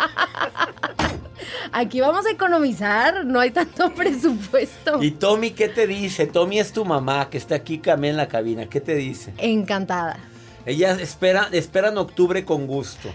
Aquí 1.72 2.00
vamos 2.00 2.26
a 2.26 2.30
economizar, 2.30 3.24
no 3.24 3.40
hay 3.40 3.50
tanto 3.50 3.92
presupuesto. 3.94 5.02
¿Y 5.02 5.12
Tommy 5.12 5.50
qué 5.50 5.68
te 5.68 5.86
dice? 5.86 6.26
Tommy 6.26 6.58
es 6.58 6.72
tu 6.72 6.84
mamá 6.84 7.28
que 7.30 7.38
está 7.38 7.54
aquí 7.54 7.78
también 7.78 8.12
en 8.12 8.18
la 8.18 8.28
cabina. 8.28 8.66
¿Qué 8.66 8.80
te 8.80 8.94
dice? 8.94 9.32
Encantada. 9.38 10.18
Ella 10.66 10.92
espera, 10.92 11.48
espera 11.52 11.88
en 11.88 11.98
octubre 11.98 12.44
con 12.44 12.66
gusto. 12.66 13.10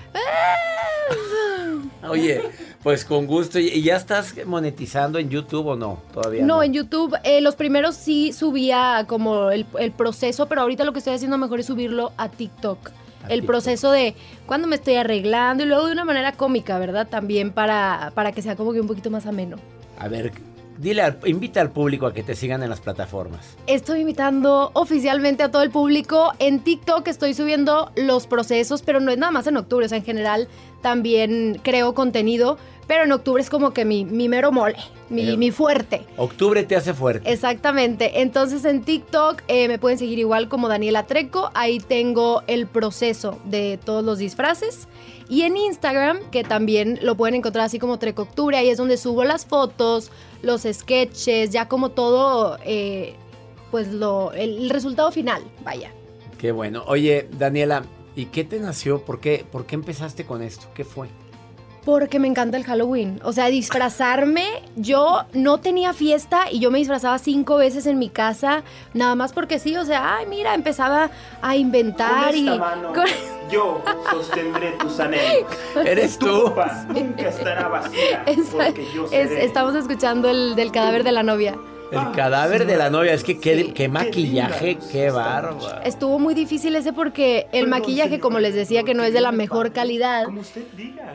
Oye, 2.08 2.42
pues 2.82 3.04
con 3.06 3.26
gusto. 3.28 3.60
¿Y 3.60 3.68
y 3.68 3.82
ya 3.82 3.96
estás 3.98 4.34
monetizando 4.46 5.20
en 5.20 5.30
YouTube 5.30 5.68
o 5.68 5.76
no? 5.76 6.02
Todavía 6.14 6.42
no. 6.42 6.56
No, 6.56 6.64
en 6.64 6.74
YouTube 6.74 7.16
eh, 7.24 7.42
los 7.42 7.56
primeros 7.56 7.96
sí 7.96 8.34
subía 8.34 9.06
como 9.08 9.52
el, 9.52 9.66
el 9.80 9.92
proceso, 9.92 10.48
pero 10.48 10.62
ahorita 10.62 10.84
lo 10.84 10.94
que 10.94 11.00
estoy 11.00 11.14
haciendo 11.14 11.38
mejor 11.38 11.60
es 11.60 11.66
subirlo 11.66 12.14
a 12.18 12.30
TikTok. 12.30 12.92
El 13.28 13.44
proceso 13.44 13.92
de 13.92 14.16
cuando 14.46 14.68
me 14.68 14.78
estoy 14.78 14.96
arreglando 14.96 15.64
y 15.64 15.68
luego 15.68 15.88
de 15.88 15.92
una 15.92 16.06
manera 16.06 16.32
cómica, 16.32 16.80
¿verdad? 16.80 17.08
También 17.08 17.52
para, 17.52 18.12
para 18.16 18.32
que 18.32 18.42
sea 18.42 18.56
como 18.56 18.74
que 18.74 18.82
un 18.82 18.88
poquito 18.88 19.12
más 19.12 19.26
ameno. 19.26 19.58
A 20.00 20.08
ver, 20.08 20.32
dile, 20.80 21.04
invita 21.26 21.62
al 21.62 21.72
público 21.72 22.08
a 22.08 22.14
que 22.14 22.24
te 22.24 22.36
sigan 22.36 22.64
en 22.64 22.70
las 22.70 22.80
plataformas. 22.80 23.58
Estoy 23.68 24.02
invitando 24.02 24.72
oficialmente 24.74 25.44
a 25.44 25.52
todo 25.52 25.62
el 25.62 25.70
público. 25.70 26.32
En 26.40 26.62
TikTok 26.62 27.08
estoy 27.08 27.34
subiendo 27.34 27.92
los 27.96 28.28
procesos, 28.28 28.82
pero 28.82 29.00
no 29.00 29.12
es 29.12 29.18
nada 29.18 29.32
más 29.32 29.46
en 29.48 29.58
octubre, 29.58 29.86
o 29.86 29.90
sea, 29.90 29.98
en 29.98 30.06
general 30.06 30.48
también 30.82 31.60
creo 31.62 31.94
contenido, 31.94 32.58
pero 32.88 33.04
en 33.04 33.12
octubre 33.12 33.42
es 33.42 33.50
como 33.50 33.72
que 33.72 33.84
mi, 33.86 34.06
mi 34.06 34.30
mero 34.30 34.52
mole, 34.52 34.78
mi, 35.10 35.36
mi 35.38 35.52
fuerte. 35.52 36.06
Octubre 36.18 36.64
te 36.64 36.76
hace 36.76 36.94
fuerte. 36.94 37.32
Exactamente. 37.32 38.22
Entonces 38.22 38.64
en 38.66 38.82
TikTok 38.82 39.44
eh, 39.48 39.68
me 39.68 39.78
pueden 39.78 40.00
seguir 40.00 40.18
igual 40.18 40.48
como 40.48 40.70
Daniela 40.70 41.06
Treco. 41.06 41.52
Ahí 41.54 41.80
tengo 41.80 42.42
el 42.48 42.66
proceso 42.66 43.38
de 43.46 43.78
todos 43.84 44.04
los 44.04 44.18
disfraces. 44.18 44.88
Y 45.28 45.44
en 45.44 45.58
Instagram, 45.58 46.18
que 46.32 46.44
también 46.44 46.98
lo 47.04 47.16
pueden 47.16 47.36
encontrar 47.36 47.66
así 47.66 47.78
como 47.78 48.00
Treco 48.00 48.24
Octubre, 48.24 48.58
ahí 48.58 48.70
es 48.70 48.80
donde 48.80 48.98
subo 48.98 49.24
las 49.24 49.46
fotos, 49.46 50.12
los 50.42 50.64
sketches, 50.64 51.50
ya 51.50 51.68
como 51.68 51.90
todo, 51.90 52.58
eh, 52.64 53.16
pues 53.72 53.90
lo, 53.90 54.32
el, 54.34 54.70
resultado 54.70 55.12
final, 55.12 55.44
vaya. 55.64 55.92
Qué 56.38 56.52
bueno. 56.52 56.84
Oye, 56.88 57.28
Daniela, 57.38 57.84
¿y 58.16 58.26
qué 58.26 58.44
te 58.44 58.60
nació? 58.60 59.04
¿Por 59.04 59.20
qué, 59.20 59.46
¿Por 59.50 59.66
qué 59.66 59.76
empezaste 59.76 60.26
con 60.26 60.42
esto? 60.42 60.68
¿Qué 60.74 60.84
fue? 60.84 61.10
Porque 61.90 62.20
me 62.20 62.28
encanta 62.28 62.56
el 62.56 62.66
Halloween. 62.66 63.20
O 63.24 63.34
sea, 63.34 63.48
disfrazarme. 63.48 64.46
Yo 64.76 65.24
no 65.34 65.58
tenía 65.58 65.92
fiesta 65.92 66.44
y 66.52 66.60
yo 66.60 66.70
me 66.70 66.78
disfrazaba 66.78 67.18
cinco 67.18 67.58
veces 67.58 67.88
en 67.88 67.98
mi 67.98 68.10
casa, 68.10 68.62
nada 68.94 69.16
más 69.16 69.34
porque 69.34 69.58
sí. 69.58 69.76
O 69.76 69.84
sea, 69.86 70.18
ay, 70.18 70.28
mira, 70.28 70.54
empezaba 70.54 71.10
a 71.42 71.56
inventar 71.56 72.36
y. 72.36 72.46
yo 73.52 73.82
sostendré 74.12 74.74
tus 74.74 75.00
anhelos. 75.00 75.52
Eres 75.84 76.20
tú. 76.20 76.54
nunca 76.94 77.30
estará 77.30 77.68
vacía. 77.68 78.24
estamos 79.12 79.74
escuchando 79.74 80.30
el 80.30 80.56
del 80.56 80.72
cadáver 80.72 81.04
de 81.04 81.12
la 81.12 81.24
novia. 81.24 81.56
El 81.92 82.12
cadáver 82.16 82.66
de 82.66 82.78
la 82.78 82.90
novia, 82.90 83.14
es 83.14 83.24
que 83.24 83.40
qué, 83.40 83.90
maquillaje, 83.90 84.78
qué 84.92 85.10
bárbaro. 85.10 85.82
Estuvo 85.84 86.20
muy 86.20 86.34
difícil 86.34 86.76
ese 86.76 86.94
porque 86.94 87.48
el 87.52 87.68
maquillaje, 87.68 88.20
como 88.20 88.40
les 88.40 88.54
decía, 88.54 88.84
que 88.84 88.94
no 88.94 89.04
es 89.04 89.14
de 89.14 89.22
la 89.22 89.32
mejor 89.32 89.72
calidad, 89.74 90.28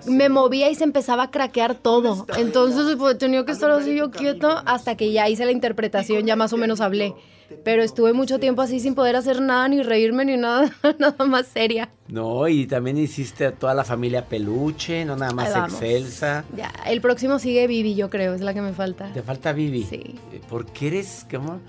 me 0.06 0.28
movía 0.28 0.70
y 0.70 0.74
se 0.74 0.84
empezaba 0.84 1.24
a 1.24 1.30
craquear 1.30 1.74
todo. 1.74 2.26
Entonces 2.36 2.96
pues, 2.96 3.18
tenía 3.18 3.44
que 3.44 3.52
estar 3.52 3.70
así 3.70 3.94
yo 3.94 4.10
quieto 4.10 4.62
hasta 4.66 4.96
que 4.96 5.12
ya 5.12 5.28
hice 5.28 5.44
la 5.44 5.52
interpretación, 5.52 6.26
ya 6.26 6.36
más 6.36 6.52
o 6.52 6.56
menos 6.56 6.80
hablé. 6.80 7.14
Pero 7.62 7.82
estuve 7.82 8.12
mucho 8.12 8.38
tiempo 8.38 8.62
así 8.62 8.80
sin 8.80 8.94
poder 8.94 9.16
hacer 9.16 9.40
nada, 9.40 9.68
ni 9.68 9.82
reírme, 9.82 10.24
ni 10.24 10.36
nada, 10.36 10.70
nada 10.98 11.24
más 11.24 11.46
seria. 11.46 11.90
No, 12.08 12.48
y 12.48 12.66
también 12.66 12.98
hiciste 12.98 13.46
a 13.46 13.52
toda 13.52 13.74
la 13.74 13.84
familia 13.84 14.26
peluche, 14.26 15.04
no 15.04 15.16
nada 15.16 15.32
más 15.32 15.54
excelsa. 15.54 16.44
Ya, 16.56 16.72
el 16.86 17.00
próximo 17.00 17.38
sigue 17.38 17.66
Vivi, 17.66 17.94
yo 17.94 18.10
creo, 18.10 18.34
es 18.34 18.40
la 18.40 18.54
que 18.54 18.60
me 18.60 18.72
falta. 18.72 19.12
¿Te 19.12 19.22
falta 19.22 19.52
Vivi? 19.52 19.84
Sí. 19.84 20.16
Eh, 20.32 20.40
¿Por 20.48 20.66
qué 20.66 20.88
eres, 20.88 21.26
cómo? 21.30 21.60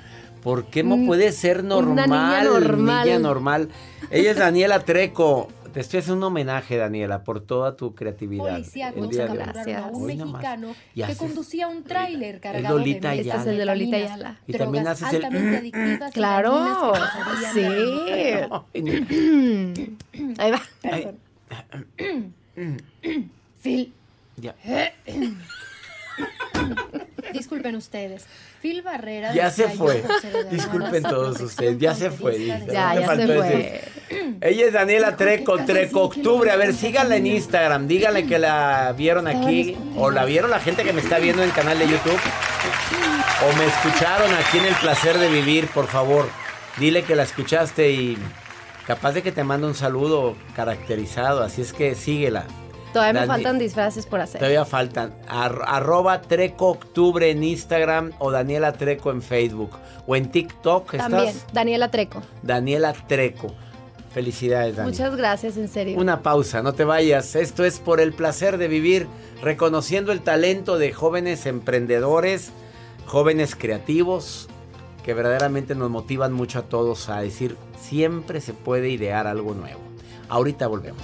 ¿Por 0.44 0.66
qué 0.66 0.84
no 0.84 1.08
puede 1.08 1.32
ser 1.32 1.64
normal? 1.64 1.94
Una 1.94 2.06
niña 2.06 2.44
normal. 2.44 3.06
Niña 3.06 3.20
normal. 3.20 3.70
Ella 4.12 4.30
es 4.32 4.38
Daniela 4.38 4.80
Treco. 4.82 5.48
Te 5.76 5.82
estoy 5.82 6.00
haciendo 6.00 6.28
un 6.28 6.32
homenaje, 6.32 6.78
Daniela, 6.78 7.26
por 7.26 7.42
toda 7.42 7.76
tu 7.76 7.96
creatividad. 7.96 8.46
Policía 8.46 8.94
gracias. 8.94 9.84
un 9.92 10.06
mexicano 10.06 10.74
que 10.96 11.16
conducía 11.18 11.68
un 11.68 11.84
tráiler 11.84 12.40
cargado 12.40 12.78
de 12.78 12.92
Este 12.92 13.20
es 13.20 13.46
el 13.46 13.58
de 13.58 13.66
Lolita 13.66 13.98
Ayala. 13.98 14.40
Y 14.48 14.54
también 14.54 14.88
haces 14.88 15.12
el... 15.12 16.02
claro, 16.14 16.94
sí. 17.54 17.62
Ahí 20.38 20.52
va. 20.52 20.62
Phil. 23.62 23.94
Ya. 24.38 24.56
Disculpen 27.38 27.76
ustedes. 27.76 28.26
Phil 28.62 28.82
Barrera. 28.82 29.34
Ya 29.34 29.52
se 29.52 29.70
fue. 29.70 30.04
Disculpen 30.50 31.04
todos 31.04 31.40
ustedes. 31.42 31.78
Ya 31.78 31.94
se 31.94 32.12
fue. 32.12 32.46
Ya, 32.46 32.96
ya 32.96 33.16
se 33.16 33.28
fue. 33.28 33.84
Ella 34.42 34.66
es 34.66 34.74
Daniela 34.74 35.16
Treco, 35.16 35.58
Treco 35.66 36.04
Octubre. 36.04 36.50
A 36.52 36.56
ver, 36.56 36.74
síganla 36.74 37.18
en 37.18 37.28
Instagram. 37.28 37.88
Díganle 37.88 38.26
que 38.26 38.40
la 38.40 38.94
vieron 38.98 39.28
aquí. 39.28 39.78
O 39.98 40.10
la 40.12 40.26
vieron 40.26 40.52
la 40.52 40.60
gente 40.60 40.84
que 40.84 40.94
me 40.94 41.02
está 41.02 41.20
viendo 41.20 41.44
en 41.44 41.50
el 41.50 41.56
canal 41.56 41.78
de 41.78 41.88
YouTube. 41.88 42.20
O 43.48 43.58
me 43.58 43.66
escucharon 43.66 44.34
aquí 44.34 44.58
en 44.58 44.66
El 44.66 44.76
Placer 44.76 45.18
de 45.18 45.30
Vivir, 45.30 45.68
por 45.68 45.88
favor. 45.88 46.28
Dile 46.78 47.04
que 47.04 47.16
la 47.16 47.24
escuchaste 47.24 47.92
y 47.92 48.18
capaz 48.88 49.14
de 49.14 49.22
que 49.22 49.32
te 49.32 49.44
mande 49.44 49.68
un 49.68 49.76
saludo 49.76 50.36
caracterizado. 50.56 51.44
Así 51.44 51.62
es 51.62 51.74
que 51.74 51.96
síguela. 51.96 52.46
Todavía 52.96 53.22
me 53.22 53.28
faltan 53.28 53.60
disfraces 53.60 54.06
por 54.06 54.22
hacer. 54.22 54.40
Todavía 54.40 54.64
faltan. 54.64 55.14
arroba 55.28 56.22
Treco 56.22 56.70
Octubre 56.70 57.30
en 57.30 57.44
Instagram 57.44 58.14
o 58.20 58.32
Daniela 58.32 58.72
Treco 58.72 59.12
en 59.12 59.22
Facebook. 59.22 59.72
O 60.08 60.16
en 60.16 60.32
TikTok. 60.32 60.96
También, 60.96 61.36
Daniela 61.52 61.92
Treco. 61.92 62.22
Daniela 62.42 62.94
Treco. 62.94 63.54
Felicidades, 64.14 64.78
Dani. 64.78 64.92
Muchas 64.92 65.14
gracias, 65.18 65.58
en 65.58 65.68
serio. 65.68 66.00
Una 66.00 66.22
pausa, 66.22 66.64
no 66.64 66.72
te 66.72 66.86
vayas. 66.86 67.36
Esto 67.36 67.66
es 67.66 67.80
por 67.80 68.00
el 68.00 68.14
placer 68.14 68.58
de 68.58 68.70
vivir, 68.70 69.08
reconociendo 69.42 70.14
el 70.14 70.22
talento 70.22 70.78
de 70.78 70.94
jóvenes 70.94 71.46
emprendedores, 71.48 72.54
jóvenes 73.06 73.58
creativos, 73.58 74.48
que 75.04 75.14
verdaderamente 75.14 75.76
nos 75.76 75.90
motivan 75.90 76.32
mucho 76.32 76.60
a 76.60 76.62
todos 76.62 77.10
a 77.10 77.20
decir, 77.20 77.58
siempre 77.78 78.40
se 78.40 78.54
puede 78.54 78.88
idear 78.88 79.28
algo 79.28 79.54
nuevo. 79.54 79.82
Ahorita 80.30 80.68
volvemos. 80.68 81.04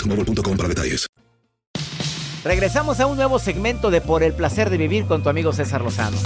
para 0.57 0.69
detalles. 0.69 1.07
Regresamos 2.43 2.99
a 2.99 3.05
un 3.05 3.17
nuevo 3.17 3.37
segmento 3.37 3.91
de 3.91 4.01
Por 4.01 4.23
el 4.23 4.33
placer 4.33 4.69
de 4.69 4.77
vivir 4.77 5.05
con 5.05 5.21
tu 5.21 5.29
amigo 5.29 5.53
César 5.53 5.81
Lozano. 5.81 6.17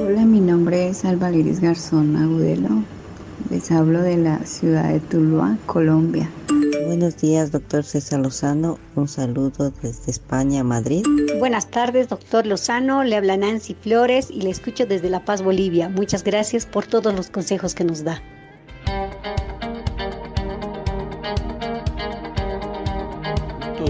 Hola, 0.00 0.24
mi 0.24 0.40
nombre 0.40 0.88
es 0.88 1.04
Alba 1.04 1.30
Liris 1.30 1.60
Garzón 1.60 2.16
Agudelo. 2.16 2.82
Les 3.50 3.70
hablo 3.70 4.02
de 4.02 4.16
la 4.16 4.38
ciudad 4.44 4.88
de 4.92 4.98
Tuluá, 4.98 5.56
Colombia. 5.66 6.28
Buenos 6.86 7.16
días, 7.18 7.52
doctor 7.52 7.84
César 7.84 8.20
Lozano. 8.20 8.78
Un 8.96 9.06
saludo 9.06 9.72
desde 9.82 10.10
España, 10.10 10.64
Madrid. 10.64 11.04
Buenas 11.38 11.70
tardes, 11.70 12.08
doctor 12.08 12.44
Lozano. 12.46 13.04
Le 13.04 13.16
habla 13.16 13.36
Nancy 13.36 13.74
Flores 13.74 14.28
y 14.30 14.42
le 14.42 14.50
escucho 14.50 14.86
desde 14.86 15.10
La 15.10 15.24
Paz, 15.24 15.42
Bolivia. 15.42 15.88
Muchas 15.88 16.24
gracias 16.24 16.66
por 16.66 16.86
todos 16.86 17.14
los 17.14 17.30
consejos 17.30 17.74
que 17.74 17.84
nos 17.84 18.02
da. 18.02 18.20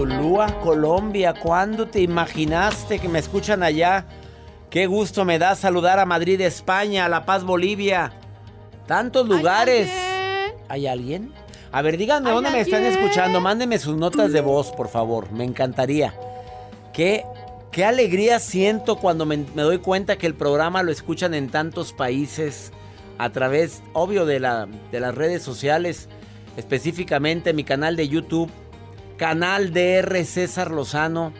Tulúa, 0.03 0.59
Colombia, 0.59 1.33
¿cuándo 1.33 1.87
te 1.87 2.01
imaginaste 2.01 2.99
que 2.99 3.07
me 3.07 3.19
escuchan 3.19 3.63
allá? 3.63 4.05
Qué 4.69 4.85
gusto 4.85 5.23
me 5.23 5.39
da 5.39 5.55
saludar 5.55 5.97
a 5.97 6.05
Madrid, 6.05 6.41
España, 6.41 7.05
a 7.05 7.07
La 7.07 7.25
Paz, 7.25 7.45
Bolivia. 7.45 8.11
Tantos 8.85 9.29
lugares. 9.29 9.89
¿Hay 10.67 10.87
alguien? 10.87 11.31
A 11.71 11.81
ver, 11.81 11.95
díganme 11.95 12.31
dónde 12.31 12.49
me 12.49 12.59
están 12.59 12.83
escuchando. 12.83 13.39
Mándenme 13.39 13.79
sus 13.79 13.95
notas 13.95 14.33
de 14.33 14.41
voz, 14.41 14.73
por 14.73 14.89
favor. 14.89 15.31
Me 15.31 15.45
encantaría. 15.45 16.13
Qué, 16.91 17.23
qué 17.71 17.85
alegría 17.85 18.39
siento 18.39 18.97
cuando 18.97 19.25
me 19.25 19.37
doy 19.55 19.77
cuenta 19.77 20.17
que 20.17 20.27
el 20.27 20.35
programa 20.35 20.83
lo 20.83 20.91
escuchan 20.91 21.33
en 21.33 21.47
tantos 21.49 21.93
países 21.93 22.73
a 23.19 23.29
través, 23.29 23.81
obvio, 23.93 24.25
de, 24.25 24.41
la, 24.41 24.67
de 24.91 24.99
las 24.99 25.15
redes 25.15 25.43
sociales, 25.43 26.09
específicamente 26.57 27.53
mi 27.53 27.63
canal 27.63 27.95
de 27.95 28.09
YouTube, 28.09 28.51
canal 29.17 29.73
DR 29.73 30.25
César 30.25 30.71
Lozano. 30.71 31.33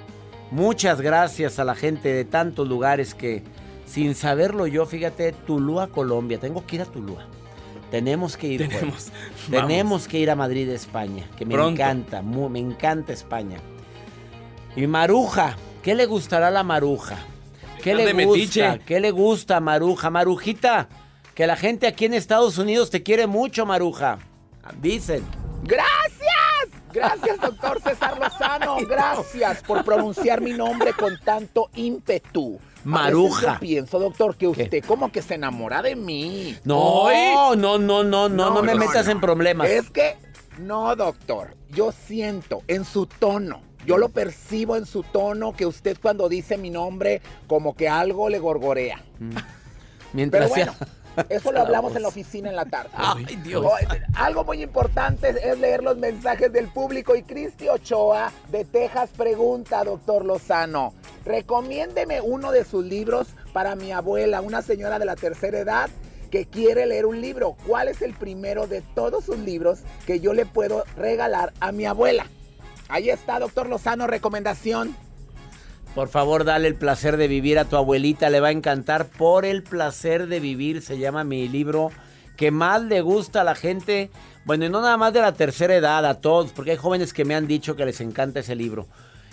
Muchas 0.52 1.02
gracias 1.02 1.60
a 1.60 1.64
la 1.64 1.76
gente 1.76 2.14
de 2.14 2.26
tantos 2.26 2.68
lugares 2.68 3.16
que, 3.16 3.44
sin 3.86 4.16
saberlo 4.16 4.68
yo, 4.68 4.86
fíjate, 4.86 5.32
Tulúa, 5.32 5.88
Colombia. 5.88 6.40
Tengo 6.40 6.66
que 6.66 6.76
ir 6.78 6.82
a 6.84 6.86
Tulúa. 6.86 7.26
Tenemos 7.90 8.38
que 8.38 8.48
ir. 8.48 8.68
Tenemos. 8.68 9.12
Tenemos 9.52 10.08
que 10.08 10.20
ir 10.20 10.32
a 10.32 10.36
Madrid, 10.36 10.70
España, 10.70 11.30
que 11.38 11.46
me 11.46 11.56
encanta, 11.56 12.22
me 12.22 12.60
encanta 12.60 13.14
España. 13.14 13.60
Y 14.76 14.88
Maruja, 14.88 15.56
¿qué 15.84 15.94
le 15.94 16.06
gustará 16.06 16.48
a 16.48 16.52
la 16.52 16.64
Maruja? 16.64 17.18
¿Qué 17.84 17.94
le 17.94 18.26
gusta? 18.26 18.80
¿Qué 18.80 19.00
le 19.00 19.12
gusta, 19.12 19.60
Maruja? 19.60 20.10
Marujita, 20.10 20.88
que 21.36 21.46
la 21.46 21.56
gente 21.56 21.86
aquí 21.86 22.06
en 22.06 22.14
Estados 22.14 22.58
Unidos 22.58 22.90
te 22.90 23.04
quiere 23.04 23.28
mucho, 23.28 23.66
Maruja. 23.66 24.20
Dicen. 24.82 25.24
¡Gracias! 25.64 26.23
Gracias, 26.93 27.41
doctor 27.41 27.82
César 27.82 28.19
Lozano. 28.19 28.77
Gracias 28.88 29.63
por 29.63 29.84
pronunciar 29.84 30.41
mi 30.41 30.53
nombre 30.53 30.93
con 30.93 31.17
tanto 31.19 31.69
ímpetu. 31.75 32.60
Maruja. 32.84 33.53
Yo 33.53 33.60
pienso, 33.60 33.99
doctor, 33.99 34.36
que 34.36 34.47
usted 34.47 34.84
como 34.86 35.12
que 35.12 35.21
se 35.21 35.36
enamora 35.36 35.82
de 35.82 35.95
mí. 35.95 36.58
No, 36.63 37.10
no, 37.56 37.56
no, 37.56 37.77
no, 37.77 38.03
no, 38.03 38.29
no, 38.29 38.49
no 38.53 38.62
me 38.62 38.75
metas 38.75 39.08
en 39.08 39.19
problemas. 39.19 39.69
Es 39.69 39.89
que, 39.89 40.17
no, 40.60 40.95
doctor. 40.95 41.56
Yo 41.69 41.91
siento 41.91 42.62
en 42.67 42.86
su 42.86 43.08
tono 43.08 43.62
yo 43.86 43.97
lo 43.97 44.10
percibo 44.10 44.77
en 44.77 44.86
su 44.86 45.03
tono 45.03 45.53
que 45.53 45.65
usted 45.65 45.97
cuando 46.01 46.29
dice 46.29 46.58
mi 46.58 46.69
nombre 46.69 47.21
como 47.47 47.75
que 47.75 47.89
algo 47.89 48.29
le 48.29 48.39
gorgorea. 48.39 49.03
Mm. 49.19 49.36
Mientras 50.13 50.51
Pero 50.51 50.71
bueno, 50.71 50.93
eso 51.30 51.52
lo 51.52 51.62
hablamos 51.62 51.95
en 51.95 52.02
la 52.02 52.08
oficina 52.08 52.49
en 52.49 52.56
la 52.56 52.65
tarde. 52.65 52.89
Ay, 52.93 53.26
Dios. 53.43 53.65
algo 54.15 54.43
muy 54.43 54.62
importante 54.62 55.30
es 55.30 55.60
leer 55.60 55.84
los 55.84 55.97
mensajes 55.97 56.52
del 56.52 56.67
público 56.67 57.15
y 57.15 57.23
Cristi 57.23 57.67
Ochoa 57.67 58.32
de 58.49 58.65
Texas 58.65 59.10
pregunta, 59.15 59.84
doctor 59.84 60.26
Lozano, 60.26 60.93
recomiéndeme 61.26 62.21
uno 62.21 62.52
de 62.52 62.65
sus 62.65 62.86
libros 62.86 63.28
para 63.54 63.76
mi 63.76 63.91
abuela, 63.91 64.41
una 64.41 64.62
señora 64.62 64.99
de 64.99 65.06
la 65.06 65.15
tercera 65.15 65.60
edad 65.60 65.89
que 66.32 66.45
quiere 66.45 66.88
leer 66.88 67.06
un 67.06 67.21
libro. 67.21 67.56
¿Cuál 67.67 67.89
es 67.89 68.02
el 68.02 68.13
primero 68.13 68.65
de 68.65 68.82
todos 68.82 69.26
sus 69.26 69.38
libros 69.38 69.82
que 70.08 70.19
yo 70.19 70.34
le 70.34 70.47
puedo 70.47 70.84
regalar 70.97 71.54
a 71.60 71.71
mi 71.71 71.86
abuela? 71.86 72.26
Ahí 72.89 73.10
está, 73.10 73.39
doctor 73.39 73.69
Lozano, 73.69 74.08
recomendación. 74.08 74.95
Por 75.95 76.10
favor, 76.10 76.43
dale 76.43 76.67
el 76.67 76.75
placer 76.75 77.17
de 77.17 77.27
vivir 77.27 77.60
a 77.60 77.65
tu 77.65 77.75
abuelita, 77.75 78.32
le 78.32 78.39
va 78.39 78.47
a 78.47 78.51
encantar. 78.51 79.06
Por 79.06 79.45
el 79.45 79.62
placer 79.62 80.25
de 80.25 80.39
vivir 80.39 80.82
se 80.82 80.97
llama 80.97 81.23
mi 81.23 81.47
libro 81.47 81.91
que 82.36 82.49
más 82.49 82.82
le 82.82 83.01
gusta 83.01 83.41
a 83.41 83.43
la 83.43 83.53
gente. 83.53 84.10
Bueno, 84.43 84.65
y 84.65 84.69
no 84.69 84.82
nada 84.82 84.97
más 84.97 85.13
de 85.13 85.21
la 85.21 85.34
tercera 85.34 85.75
edad, 85.75 86.03
a 86.06 86.19
todos, 86.19 86.51
porque 86.51 86.71
hay 86.71 86.77
jóvenes 86.77 87.13
que 87.13 87.25
me 87.25 87.36
han 87.36 87.45
dicho 87.45 87.75
que 87.75 87.86
les 87.86 88.01
encanta 88.01 88.39
ese 88.39 88.56
libro. 88.56 88.88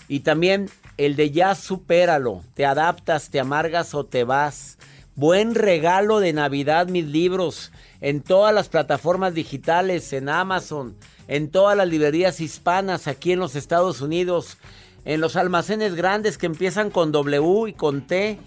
Y 0.06 0.20
también 0.20 0.68
el 0.98 1.16
de 1.16 1.30
ya 1.30 1.54
supéralo, 1.54 2.42
te 2.52 2.66
adaptas, 2.66 3.30
te 3.30 3.40
amargas 3.40 3.94
o 3.94 4.04
te 4.04 4.24
vas. 4.24 4.76
Buen 5.16 5.54
regalo 5.54 6.20
de 6.20 6.34
Navidad 6.34 6.88
mis 6.88 7.06
libros 7.06 7.72
en 8.02 8.20
todas 8.20 8.54
las 8.54 8.68
plataformas 8.68 9.32
digitales, 9.32 10.12
en 10.12 10.28
Amazon, 10.28 10.94
en 11.26 11.50
todas 11.50 11.76
las 11.76 11.88
librerías 11.88 12.40
hispanas 12.40 13.06
aquí 13.06 13.32
en 13.32 13.38
los 13.38 13.54
Estados 13.54 14.00
Unidos, 14.00 14.58
en 15.04 15.20
los 15.20 15.36
almacenes 15.36 15.94
grandes 15.94 16.38
que 16.38 16.46
empiezan 16.46 16.90
con 16.90 17.12
W 17.12 17.68
y 17.68 17.72
con 17.72 18.06
T. 18.06 18.38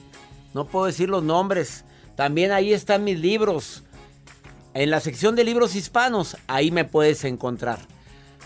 No 0.54 0.66
puedo 0.66 0.86
decir 0.86 1.10
los 1.10 1.24
nombres. 1.24 1.84
También 2.16 2.52
ahí 2.52 2.74
están 2.74 3.04
mis 3.04 3.20
libros. 3.20 3.84
En 4.74 4.90
la 4.90 5.00
sección 5.00 5.36
de 5.36 5.44
libros 5.44 5.76
hispanos, 5.76 6.38
ahí 6.48 6.72
me 6.72 6.86
puedes 6.86 7.24
encontrar. 7.24 7.80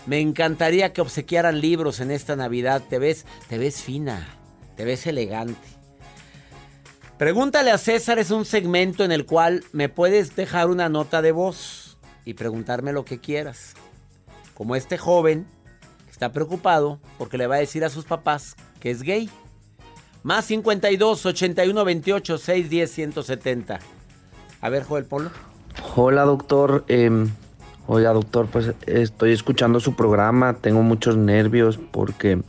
Me 0.06 0.20
encantaría 0.20 0.92
que 0.92 1.00
obsequiaran 1.00 1.60
libros 1.60 2.00
en 2.00 2.10
esta 2.10 2.36
Navidad. 2.36 2.82
Te 2.88 2.98
ves, 2.98 3.26
te 3.48 3.58
ves 3.58 3.82
fina, 3.82 4.26
te 4.76 4.84
ves 4.84 5.06
elegante. 5.06 5.68
Pregúntale 7.18 7.70
a 7.70 7.78
César 7.78 8.18
es 8.18 8.30
un 8.30 8.44
segmento 8.44 9.04
en 9.04 9.12
el 9.12 9.26
cual 9.26 9.64
me 9.72 9.88
puedes 9.88 10.36
dejar 10.36 10.68
una 10.68 10.88
nota 10.88 11.20
de 11.20 11.32
voz 11.32 11.98
y 12.24 12.34
preguntarme 12.34 12.92
lo 12.92 13.04
que 13.04 13.18
quieras 13.18 13.74
como 14.58 14.74
este 14.74 14.98
joven 14.98 15.46
está 16.18 16.32
preocupado 16.32 16.98
porque 17.16 17.38
le 17.38 17.46
va 17.46 17.54
a 17.54 17.58
decir 17.58 17.84
a 17.84 17.90
sus 17.90 18.04
papás 18.04 18.56
que 18.80 18.90
es 18.90 19.02
gay. 19.02 19.30
Más 20.24 20.46
52 20.46 21.26
81 21.26 21.84
28 21.84 22.38
610 22.38 22.90
170. 22.90 23.78
A 24.60 24.68
ver, 24.68 24.82
Joel 24.82 25.04
Polo. 25.04 25.30
Hola, 25.94 26.24
doctor. 26.24 26.84
Eh, 26.88 27.08
oiga, 27.86 28.12
doctor, 28.12 28.48
pues 28.48 28.72
estoy 28.86 29.30
escuchando 29.30 29.78
su 29.78 29.94
programa. 29.94 30.54
Tengo 30.54 30.82
muchos 30.82 31.16
nervios 31.16 31.78
porque. 31.92 32.42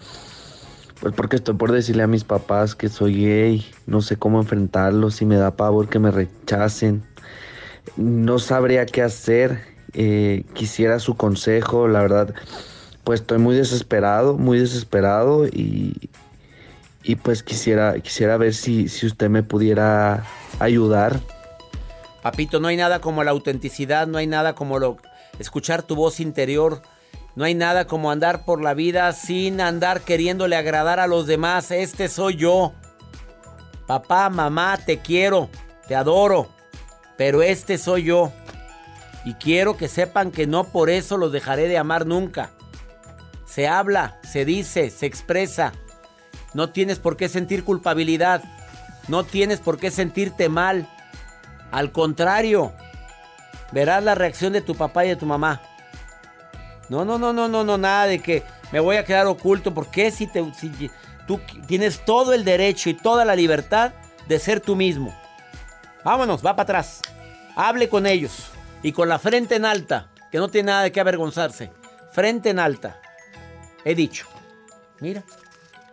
Pues 0.99 1.13
porque 1.13 1.35
estoy 1.35 1.53
por 1.53 1.71
decirle 1.71 2.01
a 2.01 2.07
mis 2.07 2.23
papás 2.23 2.73
que 2.73 2.89
soy 2.89 3.23
gay. 3.23 3.71
No 3.85 4.01
sé 4.01 4.17
cómo 4.17 4.39
enfrentarlo. 4.41 5.11
Si 5.11 5.27
me 5.27 5.35
da 5.35 5.55
pavor 5.55 5.89
que 5.89 5.99
me 5.99 6.09
rechacen. 6.09 7.03
No 7.97 8.39
sabría 8.39 8.87
qué 8.87 9.03
hacer. 9.03 9.61
Eh, 9.93 10.43
quisiera 10.55 10.97
su 10.97 11.15
consejo, 11.15 11.87
la 11.87 12.01
verdad, 12.01 12.33
pues 13.09 13.21
estoy 13.21 13.39
muy 13.39 13.55
desesperado, 13.55 14.37
muy 14.37 14.59
desesperado 14.59 15.47
y, 15.47 16.11
y 17.01 17.15
pues 17.15 17.41
quisiera, 17.41 17.99
quisiera 18.01 18.37
ver 18.37 18.53
si, 18.53 18.87
si 18.87 19.07
usted 19.07 19.31
me 19.31 19.41
pudiera 19.41 20.23
ayudar. 20.59 21.19
Papito, 22.21 22.59
no 22.59 22.67
hay 22.67 22.77
nada 22.77 23.01
como 23.01 23.23
la 23.23 23.31
autenticidad, 23.31 24.05
no 24.05 24.19
hay 24.19 24.27
nada 24.27 24.53
como 24.53 24.77
lo, 24.77 24.97
escuchar 25.39 25.81
tu 25.81 25.95
voz 25.95 26.19
interior, 26.19 26.83
no 27.35 27.45
hay 27.45 27.55
nada 27.55 27.87
como 27.87 28.11
andar 28.11 28.45
por 28.45 28.61
la 28.61 28.75
vida 28.75 29.11
sin 29.13 29.59
andar 29.59 30.01
queriéndole 30.01 30.55
agradar 30.55 30.99
a 30.99 31.07
los 31.07 31.25
demás. 31.25 31.71
Este 31.71 32.09
soy 32.09 32.35
yo. 32.35 32.73
Papá, 33.87 34.29
mamá, 34.29 34.77
te 34.85 34.99
quiero, 34.99 35.49
te 35.87 35.95
adoro, 35.95 36.47
pero 37.17 37.41
este 37.41 37.79
soy 37.79 38.03
yo. 38.03 38.31
Y 39.25 39.33
quiero 39.33 39.77
que 39.77 39.87
sepan 39.87 40.29
que 40.29 40.45
no 40.45 40.65
por 40.65 40.91
eso 40.91 41.17
los 41.17 41.31
dejaré 41.31 41.67
de 41.67 41.79
amar 41.79 42.05
nunca. 42.05 42.51
Se 43.49 43.67
habla, 43.67 44.19
se 44.21 44.45
dice, 44.45 44.91
se 44.91 45.07
expresa. 45.07 45.73
No 46.53 46.69
tienes 46.69 46.99
por 46.99 47.17
qué 47.17 47.27
sentir 47.29 47.63
culpabilidad. 47.63 48.43
No 49.07 49.23
tienes 49.23 49.59
por 49.59 49.79
qué 49.79 49.89
sentirte 49.89 50.49
mal. 50.49 50.87
Al 51.71 51.91
contrario, 51.91 52.73
verás 53.71 54.03
la 54.03 54.13
reacción 54.13 54.53
de 54.53 54.61
tu 54.61 54.75
papá 54.75 55.05
y 55.05 55.09
de 55.09 55.15
tu 55.15 55.25
mamá. 55.25 55.61
No, 56.89 57.05
no, 57.05 57.17
no, 57.17 57.33
no, 57.33 57.47
no, 57.47 57.63
no, 57.63 57.77
nada 57.77 58.05
de 58.05 58.19
que 58.19 58.43
me 58.71 58.79
voy 58.79 58.97
a 58.97 59.05
quedar 59.05 59.25
oculto. 59.25 59.73
Porque 59.73 60.11
si, 60.11 60.27
te, 60.27 60.45
si 60.53 60.91
tú 61.25 61.39
tienes 61.65 62.05
todo 62.05 62.33
el 62.33 62.45
derecho 62.45 62.89
y 62.89 62.93
toda 62.93 63.25
la 63.25 63.35
libertad 63.35 63.93
de 64.27 64.37
ser 64.37 64.59
tú 64.59 64.75
mismo. 64.75 65.15
Vámonos, 66.03 66.45
va 66.45 66.55
para 66.55 66.63
atrás. 66.63 67.01
Hable 67.55 67.89
con 67.89 68.05
ellos 68.05 68.51
y 68.83 68.91
con 68.91 69.09
la 69.09 69.17
frente 69.17 69.55
en 69.55 69.65
alta, 69.65 70.07
que 70.31 70.37
no 70.37 70.49
tiene 70.49 70.67
nada 70.67 70.83
de 70.83 70.91
qué 70.91 70.99
avergonzarse. 70.99 71.71
Frente 72.11 72.51
en 72.51 72.59
alta. 72.59 72.99
He 73.85 73.95
dicho. 73.95 74.27
Mira, 74.99 75.23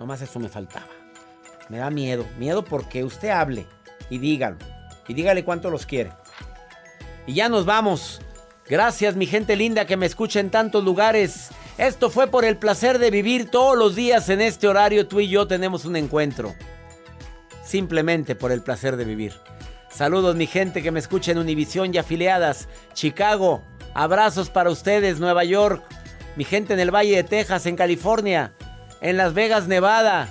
nomás 0.00 0.20
eso 0.22 0.38
me 0.38 0.48
faltaba. 0.48 0.88
Me 1.68 1.78
da 1.78 1.90
miedo. 1.90 2.26
Miedo 2.38 2.64
porque 2.64 3.04
usted 3.04 3.30
hable 3.30 3.66
y 4.10 4.18
dígalo. 4.18 4.56
Y 5.08 5.14
dígale 5.14 5.44
cuánto 5.44 5.70
los 5.70 5.86
quiere. 5.86 6.12
Y 7.26 7.34
ya 7.34 7.48
nos 7.48 7.64
vamos. 7.64 8.20
Gracias 8.68 9.14
mi 9.14 9.26
gente 9.26 9.54
linda 9.56 9.86
que 9.86 9.96
me 9.96 10.06
escucha 10.06 10.40
en 10.40 10.50
tantos 10.50 10.84
lugares. 10.84 11.50
Esto 11.78 12.10
fue 12.10 12.26
por 12.26 12.44
el 12.44 12.56
placer 12.56 12.98
de 12.98 13.10
vivir 13.10 13.50
todos 13.50 13.76
los 13.76 13.94
días 13.94 14.28
en 14.28 14.40
este 14.40 14.66
horario. 14.66 15.06
Tú 15.06 15.20
y 15.20 15.28
yo 15.28 15.46
tenemos 15.46 15.84
un 15.84 15.96
encuentro. 15.96 16.54
Simplemente 17.64 18.34
por 18.34 18.50
el 18.50 18.62
placer 18.62 18.96
de 18.96 19.04
vivir. 19.04 19.34
Saludos 19.90 20.36
mi 20.36 20.46
gente 20.46 20.82
que 20.82 20.90
me 20.90 21.00
escucha 21.00 21.32
en 21.32 21.38
Univisión 21.38 21.94
y 21.94 21.98
afiliadas. 21.98 22.68
Chicago, 22.92 23.62
abrazos 23.94 24.50
para 24.50 24.70
ustedes, 24.70 25.20
Nueva 25.20 25.44
York. 25.44 25.82
Mi 26.36 26.44
gente 26.44 26.74
en 26.74 26.80
el 26.80 26.94
Valle 26.94 27.16
de 27.16 27.24
Texas, 27.24 27.66
en 27.66 27.76
California. 27.76 28.52
En 29.00 29.16
Las 29.16 29.34
Vegas, 29.34 29.66
Nevada. 29.66 30.28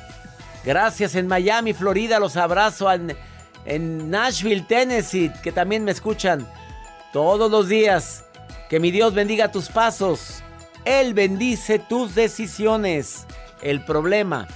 Gracias 0.63 1.15
en 1.15 1.27
Miami, 1.27 1.73
Florida. 1.73 2.19
Los 2.19 2.37
abrazo 2.37 2.87
en, 2.91 4.09
Nashville, 4.09 4.65
Tennessee, 4.67 5.31
que 5.43 5.51
también 5.51 5.83
me 5.83 5.91
escuchan 5.91 6.47
todos 7.11 7.49
los 7.49 7.67
días. 7.67 8.23
Que 8.69 8.79
mi 8.79 8.91
Dios 8.91 9.13
bendiga 9.13 9.51
tus 9.51 9.69
pasos. 9.69 10.43
Él 10.85 11.13
bendice 11.13 11.79
tus 11.79 12.13
decisiones. 12.13 13.25
El 13.61 13.83
problema, 13.83 14.47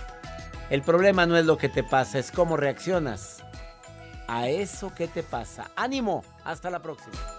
el 0.70 0.84
problema 0.84 1.26
no 1.26 1.36
es 1.36 1.46
lo 1.46 1.58
que 1.58 1.70
te 1.70 1.84
pasa, 1.84 2.20
es 2.20 2.32
cómo 2.32 2.58
reaccionas 2.58 3.44
a 4.28 4.48
eso 4.48 4.94
que 4.94 5.08
te 5.08 5.24
pasa. 5.24 5.72
Ánimo, 5.76 6.24
hasta 6.44 6.70
la 6.70 6.80
próxima. 6.80 7.39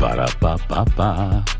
Ba-da-ba-ba-ba. 0.00 1.59